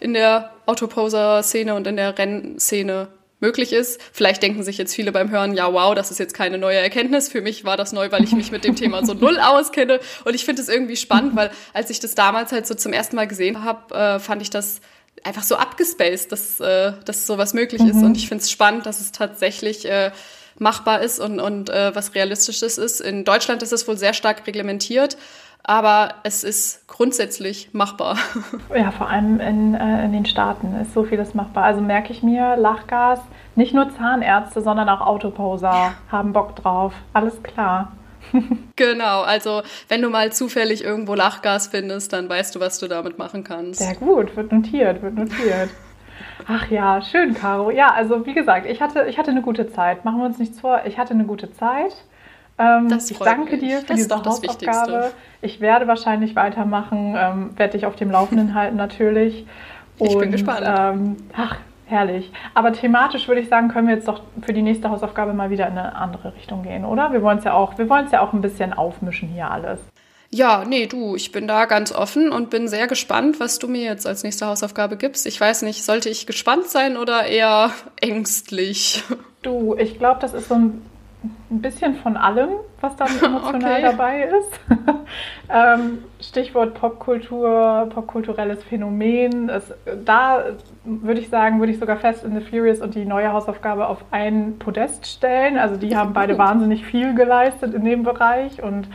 in 0.00 0.12
der 0.14 0.52
Autoposer-Szene 0.66 1.74
und 1.74 1.86
in 1.86 1.96
der 1.96 2.16
Rennszene 2.16 3.08
möglich 3.40 3.72
ist. 3.72 4.00
Vielleicht 4.12 4.42
denken 4.42 4.62
sich 4.64 4.78
jetzt 4.78 4.94
viele 4.94 5.12
beim 5.12 5.30
Hören, 5.30 5.54
ja, 5.54 5.72
wow, 5.72 5.94
das 5.94 6.10
ist 6.10 6.18
jetzt 6.18 6.34
keine 6.34 6.58
neue 6.58 6.78
Erkenntnis. 6.78 7.28
Für 7.28 7.40
mich 7.40 7.64
war 7.64 7.76
das 7.76 7.92
neu, 7.92 8.10
weil 8.10 8.24
ich 8.24 8.32
mich 8.32 8.50
mit 8.50 8.64
dem 8.64 8.76
Thema 8.76 9.04
so 9.06 9.14
null 9.14 9.38
auskenne. 9.38 10.00
Und 10.24 10.34
ich 10.34 10.44
finde 10.44 10.60
es 10.60 10.68
irgendwie 10.68 10.96
spannend, 10.96 11.36
weil 11.36 11.50
als 11.72 11.90
ich 11.90 12.00
das 12.00 12.14
damals 12.14 12.52
halt 12.52 12.66
so 12.66 12.74
zum 12.74 12.92
ersten 12.92 13.16
Mal 13.16 13.28
gesehen 13.28 13.64
habe, 13.64 13.94
äh, 13.94 14.18
fand 14.18 14.42
ich 14.42 14.50
das 14.50 14.80
einfach 15.24 15.42
so 15.42 15.56
abgespaced, 15.56 16.30
dass, 16.32 16.60
äh, 16.60 16.92
dass 17.04 17.26
sowas 17.26 17.54
möglich 17.54 17.82
mhm. 17.82 17.90
ist. 17.90 17.96
Und 17.96 18.16
ich 18.16 18.28
finde 18.28 18.42
es 18.42 18.50
spannend, 18.50 18.86
dass 18.86 19.00
es 19.00 19.12
tatsächlich 19.12 19.86
äh, 19.86 20.10
machbar 20.58 21.00
ist 21.00 21.20
und, 21.20 21.40
und 21.40 21.70
äh, 21.70 21.94
was 21.94 22.14
realistisches 22.14 22.78
ist. 22.78 23.00
In 23.00 23.24
Deutschland 23.24 23.62
ist 23.62 23.72
es 23.72 23.86
wohl 23.86 23.96
sehr 23.96 24.12
stark 24.12 24.46
reglementiert, 24.46 25.16
aber 25.62 26.14
es 26.22 26.44
ist 26.44 26.86
grundsätzlich 26.88 27.70
machbar. 27.72 28.16
Ja, 28.74 28.90
vor 28.90 29.08
allem 29.08 29.40
in, 29.40 29.74
äh, 29.74 30.04
in 30.04 30.12
den 30.12 30.26
Staaten 30.26 30.74
ist 30.80 30.94
so 30.94 31.04
vieles 31.04 31.34
machbar. 31.34 31.64
Also 31.64 31.80
merke 31.80 32.12
ich 32.12 32.22
mir, 32.22 32.56
Lachgas, 32.56 33.20
nicht 33.54 33.74
nur 33.74 33.94
Zahnärzte, 33.96 34.60
sondern 34.60 34.88
auch 34.88 35.00
Autoposer 35.00 35.94
haben 36.10 36.32
Bock 36.32 36.56
drauf. 36.56 36.92
Alles 37.12 37.42
klar. 37.42 37.92
genau, 38.76 39.22
also 39.22 39.62
wenn 39.88 40.02
du 40.02 40.10
mal 40.10 40.32
zufällig 40.32 40.84
irgendwo 40.84 41.14
Lachgas 41.14 41.68
findest, 41.68 42.12
dann 42.12 42.28
weißt 42.28 42.54
du, 42.54 42.60
was 42.60 42.78
du 42.78 42.88
damit 42.88 43.18
machen 43.18 43.44
kannst. 43.44 43.80
Sehr 43.80 43.94
gut, 43.94 44.36
wird 44.36 44.52
notiert, 44.52 45.02
wird 45.02 45.14
notiert. 45.14 45.70
Ach 46.46 46.68
ja, 46.70 47.02
schön, 47.02 47.34
Caro. 47.34 47.70
Ja, 47.70 47.92
also 47.92 48.26
wie 48.26 48.34
gesagt, 48.34 48.66
ich 48.66 48.80
hatte, 48.80 49.06
ich 49.08 49.18
hatte 49.18 49.30
eine 49.30 49.42
gute 49.42 49.70
Zeit. 49.70 50.04
Machen 50.04 50.18
wir 50.18 50.26
uns 50.26 50.38
nichts 50.38 50.60
vor, 50.60 50.82
ich 50.84 50.98
hatte 50.98 51.14
eine 51.14 51.24
gute 51.24 51.52
Zeit. 51.52 51.92
Ähm, 52.58 52.88
ich 52.92 53.18
danke 53.18 53.52
mich. 53.52 53.60
dir 53.60 53.80
für 53.80 53.86
das 53.86 53.96
diese 53.96 54.16
Hausaufgabe. 54.16 55.12
Ich 55.40 55.60
werde 55.60 55.86
wahrscheinlich 55.86 56.34
weitermachen, 56.34 57.14
ähm, 57.16 57.50
werde 57.56 57.74
dich 57.74 57.86
auf 57.86 57.96
dem 57.96 58.10
Laufenden 58.10 58.54
halten 58.54 58.76
natürlich. 58.76 59.46
Und, 59.98 60.08
ich 60.08 60.18
bin 60.18 60.32
gespannt. 60.32 60.62
Ähm, 60.66 61.16
ach, 61.36 61.56
herrlich. 61.86 62.32
Aber 62.54 62.72
thematisch 62.72 63.28
würde 63.28 63.40
ich 63.40 63.48
sagen, 63.48 63.68
können 63.68 63.88
wir 63.88 63.94
jetzt 63.94 64.08
doch 64.08 64.22
für 64.42 64.52
die 64.52 64.62
nächste 64.62 64.90
Hausaufgabe 64.90 65.32
mal 65.32 65.50
wieder 65.50 65.66
in 65.66 65.78
eine 65.78 65.94
andere 65.96 66.34
Richtung 66.34 66.62
gehen, 66.62 66.84
oder? 66.84 67.12
Wir 67.12 67.22
wollen 67.22 67.38
es 67.38 67.44
ja 67.44 67.52
auch, 67.52 67.78
wir 67.78 67.88
wollen 67.88 68.06
es 68.06 68.12
ja 68.12 68.20
auch 68.20 68.32
ein 68.32 68.40
bisschen 68.40 68.72
aufmischen 68.72 69.28
hier 69.28 69.50
alles. 69.50 69.80
Ja, 70.30 70.64
nee, 70.66 70.86
du, 70.86 71.16
ich 71.16 71.32
bin 71.32 71.48
da 71.48 71.64
ganz 71.64 71.90
offen 71.90 72.32
und 72.32 72.50
bin 72.50 72.68
sehr 72.68 72.86
gespannt, 72.86 73.40
was 73.40 73.58
du 73.58 73.66
mir 73.66 73.82
jetzt 73.82 74.06
als 74.06 74.24
nächste 74.24 74.46
Hausaufgabe 74.46 74.98
gibst. 74.98 75.26
Ich 75.26 75.40
weiß 75.40 75.62
nicht, 75.62 75.84
sollte 75.84 76.10
ich 76.10 76.26
gespannt 76.26 76.66
sein 76.66 76.98
oder 76.98 77.24
eher 77.24 77.70
ängstlich? 78.00 79.02
Du, 79.42 79.74
ich 79.78 79.98
glaube, 79.98 80.20
das 80.20 80.34
ist 80.34 80.48
so 80.48 80.54
ein, 80.54 80.82
bisschen 81.50 81.96
von 81.96 82.16
allem, 82.16 82.50
was 82.80 82.94
dann 82.94 83.08
emotional 83.24 83.72
okay. 83.72 83.82
dabei 83.82 84.22
ist. 84.24 84.60
ähm, 85.50 86.04
Stichwort 86.20 86.74
Popkultur, 86.74 87.88
popkulturelles 87.92 88.62
Phänomen. 88.62 89.48
Es, 89.48 89.72
da 90.04 90.44
würde 90.84 91.20
ich 91.20 91.28
sagen, 91.28 91.58
würde 91.58 91.72
ich 91.72 91.80
sogar 91.80 91.96
Fast 91.96 92.22
in 92.22 92.38
the 92.38 92.44
Furious 92.44 92.80
und 92.80 92.94
die 92.94 93.04
neue 93.04 93.32
Hausaufgabe 93.32 93.88
auf 93.88 94.04
ein 94.12 94.58
Podest 94.58 95.06
stellen. 95.06 95.58
Also 95.58 95.76
die 95.76 95.96
haben 95.96 96.12
beide 96.12 96.38
wahnsinnig 96.38 96.84
viel 96.84 97.14
geleistet 97.14 97.74
in 97.74 97.84
dem 97.84 98.04
Bereich 98.04 98.62
und 98.62 98.86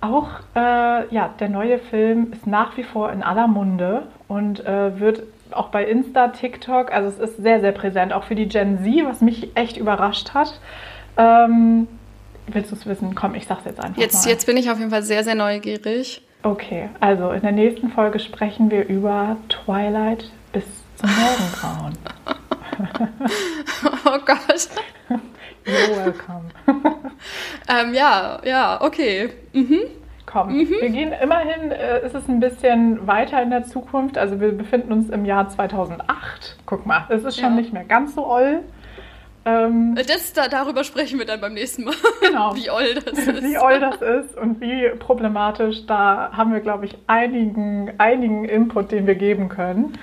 auch 0.00 0.28
äh, 0.54 1.14
ja, 1.14 1.30
der 1.40 1.48
neue 1.48 1.78
Film 1.78 2.32
ist 2.32 2.46
nach 2.46 2.76
wie 2.76 2.82
vor 2.84 3.12
in 3.12 3.22
aller 3.22 3.46
Munde 3.46 4.04
und 4.28 4.64
äh, 4.64 4.98
wird 5.00 5.22
auch 5.50 5.68
bei 5.68 5.84
Insta, 5.84 6.28
TikTok, 6.28 6.92
also 6.92 7.08
es 7.08 7.18
ist 7.18 7.42
sehr, 7.42 7.60
sehr 7.60 7.72
präsent, 7.72 8.12
auch 8.12 8.24
für 8.24 8.34
die 8.34 8.48
Gen 8.48 8.82
Z, 8.82 9.06
was 9.06 9.20
mich 9.20 9.56
echt 9.56 9.76
überrascht 9.76 10.34
hat. 10.34 10.60
Ähm, 11.16 11.88
willst 12.46 12.72
du 12.72 12.76
es 12.76 12.86
wissen? 12.86 13.14
Komm, 13.14 13.34
ich 13.34 13.46
sag's 13.46 13.64
jetzt 13.64 13.82
einfach 13.82 14.00
jetzt, 14.00 14.24
mal. 14.24 14.30
Jetzt 14.30 14.46
bin 14.46 14.56
ich 14.56 14.70
auf 14.70 14.78
jeden 14.78 14.90
Fall 14.90 15.02
sehr, 15.02 15.24
sehr 15.24 15.34
neugierig. 15.34 16.22
Okay, 16.42 16.90
also 17.00 17.30
in 17.30 17.42
der 17.42 17.52
nächsten 17.52 17.90
Folge 17.90 18.18
sprechen 18.18 18.70
wir 18.70 18.86
über 18.86 19.36
Twilight 19.48 20.30
bis 20.52 20.64
zum 20.96 21.10
Morgengrauen. 21.10 21.98
oh 24.04 24.18
Gott. 24.24 24.68
You're 25.66 25.96
welcome. 25.96 26.50
ähm, 27.68 27.94
ja, 27.94 28.40
ja, 28.44 28.80
okay. 28.80 29.30
Mhm. 29.52 29.80
Komm, 30.26 30.52
mhm. 30.52 30.68
wir 30.68 30.90
gehen 30.90 31.12
immerhin, 31.12 31.70
äh, 31.70 32.04
ist 32.04 32.14
es 32.14 32.28
ein 32.28 32.40
bisschen 32.40 33.06
weiter 33.06 33.42
in 33.42 33.50
der 33.50 33.64
Zukunft. 33.64 34.18
Also 34.18 34.40
wir 34.40 34.52
befinden 34.52 34.92
uns 34.92 35.08
im 35.10 35.24
Jahr 35.24 35.48
2008. 35.48 36.56
Guck 36.66 36.86
mal, 36.86 37.06
es 37.08 37.24
ist 37.24 37.36
schon 37.36 37.54
ja. 37.54 37.60
nicht 37.60 37.72
mehr 37.72 37.84
ganz 37.84 38.14
so 38.14 38.26
oll. 38.26 38.60
Ähm, 39.44 39.94
das, 39.94 40.32
da, 40.32 40.48
darüber 40.48 40.82
sprechen 40.82 41.20
wir 41.20 41.26
dann 41.26 41.40
beim 41.40 41.54
nächsten 41.54 41.84
Mal. 41.84 41.94
Genau. 42.20 42.56
wie 42.56 42.68
oll 42.68 42.94
das 42.94 43.18
ist. 43.26 43.42
Wie 43.42 43.58
oll 43.58 43.78
das 43.78 44.02
ist 44.02 44.36
und 44.36 44.60
wie 44.60 44.88
problematisch. 44.98 45.86
Da 45.86 46.30
haben 46.32 46.52
wir, 46.52 46.60
glaube 46.60 46.86
ich, 46.86 46.96
einigen, 47.06 47.92
einigen 47.98 48.44
Input, 48.44 48.90
den 48.90 49.06
wir 49.06 49.14
geben 49.14 49.48
können. 49.48 49.96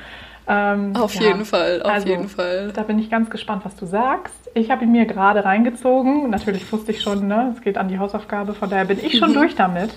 Ähm, 0.48 0.96
auf 0.96 1.16
ja, 1.16 1.24
jeden 1.24 1.46
Fall, 1.46 1.82
auf 1.84 1.92
also, 1.92 2.08
jeden 2.08 2.30
Fall. 2.30 2.72
Da 2.74 2.84
bin 2.84 3.00
ich 3.00 3.10
ganz 3.10 3.30
gespannt, 3.30 3.64
was 3.66 3.76
du 3.76 3.86
sagst. 3.86 4.43
Ich 4.56 4.70
habe 4.70 4.84
ihn 4.84 4.92
mir 4.92 5.06
gerade 5.06 5.44
reingezogen. 5.46 6.30
Natürlich 6.30 6.72
wusste 6.72 6.92
ich 6.92 7.02
schon, 7.02 7.28
ne, 7.28 7.54
es 7.56 7.62
geht 7.62 7.78
an 7.78 7.88
die 7.88 7.98
Hausaufgabe. 7.98 8.54
Von 8.54 8.70
daher 8.70 8.86
bin 8.86 9.00
ich 9.04 9.18
schon 9.18 9.32
mhm. 9.32 9.36
durch 9.36 9.56
damit. 9.56 9.92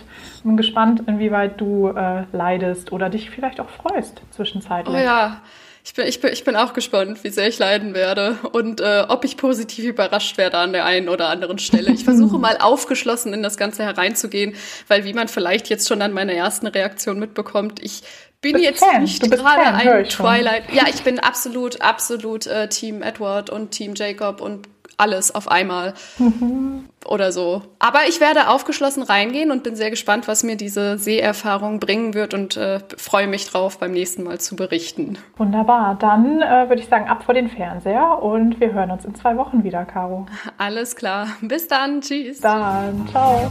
Bin 0.44 0.56
gespannt, 0.56 1.02
inwieweit 1.06 1.60
du 1.60 1.88
äh, 1.88 2.24
leidest 2.32 2.90
oder 2.92 3.10
dich 3.10 3.30
vielleicht 3.30 3.60
auch 3.60 3.68
freust 3.68 4.22
zwischenzeitlich. 4.30 4.96
Oh 4.96 4.98
ja. 4.98 5.42
Ich 5.84 5.94
bin, 5.94 6.04
ich, 6.08 6.20
bin, 6.20 6.32
ich 6.32 6.42
bin 6.42 6.56
auch 6.56 6.72
gespannt, 6.72 7.22
wie 7.22 7.28
sehr 7.28 7.46
ich 7.46 7.60
leiden 7.60 7.94
werde 7.94 8.38
und 8.50 8.80
äh, 8.80 9.04
ob 9.08 9.24
ich 9.24 9.36
positiv 9.36 9.84
überrascht 9.84 10.36
werde 10.36 10.58
an 10.58 10.72
der 10.72 10.84
einen 10.84 11.08
oder 11.08 11.28
anderen 11.28 11.60
Stelle. 11.60 11.92
Ich 11.92 12.02
versuche 12.02 12.38
mal 12.40 12.56
aufgeschlossen 12.58 13.32
in 13.32 13.40
das 13.44 13.56
Ganze 13.56 13.84
hereinzugehen, 13.84 14.56
weil 14.88 15.04
wie 15.04 15.12
man 15.12 15.28
vielleicht 15.28 15.68
jetzt 15.68 15.86
schon 15.86 16.02
an 16.02 16.12
meiner 16.12 16.32
ersten 16.32 16.66
Reaktion 16.66 17.20
mitbekommt, 17.20 17.80
ich 17.84 18.02
bin 18.40 18.58
jetzt 18.58 18.84
Fan. 18.84 19.02
nicht 19.02 19.22
gerade 19.30 19.62
ein 19.62 20.04
Twilight. 20.04 20.64
Ja, 20.72 20.84
ich 20.88 21.02
bin 21.02 21.18
absolut, 21.18 21.80
absolut 21.80 22.46
äh, 22.46 22.68
Team 22.68 23.02
Edward 23.02 23.50
und 23.50 23.70
Team 23.70 23.94
Jacob 23.94 24.40
und 24.40 24.68
alles 24.98 25.34
auf 25.34 25.50
einmal 25.50 25.94
mhm. 26.18 26.86
oder 27.06 27.32
so. 27.32 27.62
Aber 27.78 28.00
ich 28.08 28.20
werde 28.20 28.48
aufgeschlossen 28.48 29.02
reingehen 29.02 29.50
und 29.50 29.62
bin 29.62 29.76
sehr 29.76 29.90
gespannt, 29.90 30.28
was 30.28 30.42
mir 30.42 30.56
diese 30.56 30.98
Seherfahrung 30.98 31.80
bringen 31.80 32.14
wird 32.14 32.34
und 32.34 32.56
äh, 32.56 32.80
freue 32.96 33.26
mich 33.26 33.46
drauf, 33.46 33.78
beim 33.78 33.92
nächsten 33.92 34.22
Mal 34.22 34.40
zu 34.40 34.56
berichten. 34.56 35.18
Wunderbar. 35.36 35.96
Dann 36.00 36.40
äh, 36.40 36.68
würde 36.68 36.80
ich 36.80 36.88
sagen, 36.88 37.08
ab 37.08 37.24
vor 37.24 37.34
den 37.34 37.48
Fernseher 37.48 38.22
und 38.22 38.58
wir 38.60 38.72
hören 38.72 38.90
uns 38.90 39.04
in 39.04 39.14
zwei 39.14 39.36
Wochen 39.36 39.64
wieder, 39.64 39.84
Caro. 39.84 40.26
Alles 40.58 40.96
klar. 40.96 41.28
Bis 41.42 41.68
dann. 41.68 42.00
Tschüss. 42.00 42.40
Dann. 42.40 43.06
Ciao. 43.10 43.50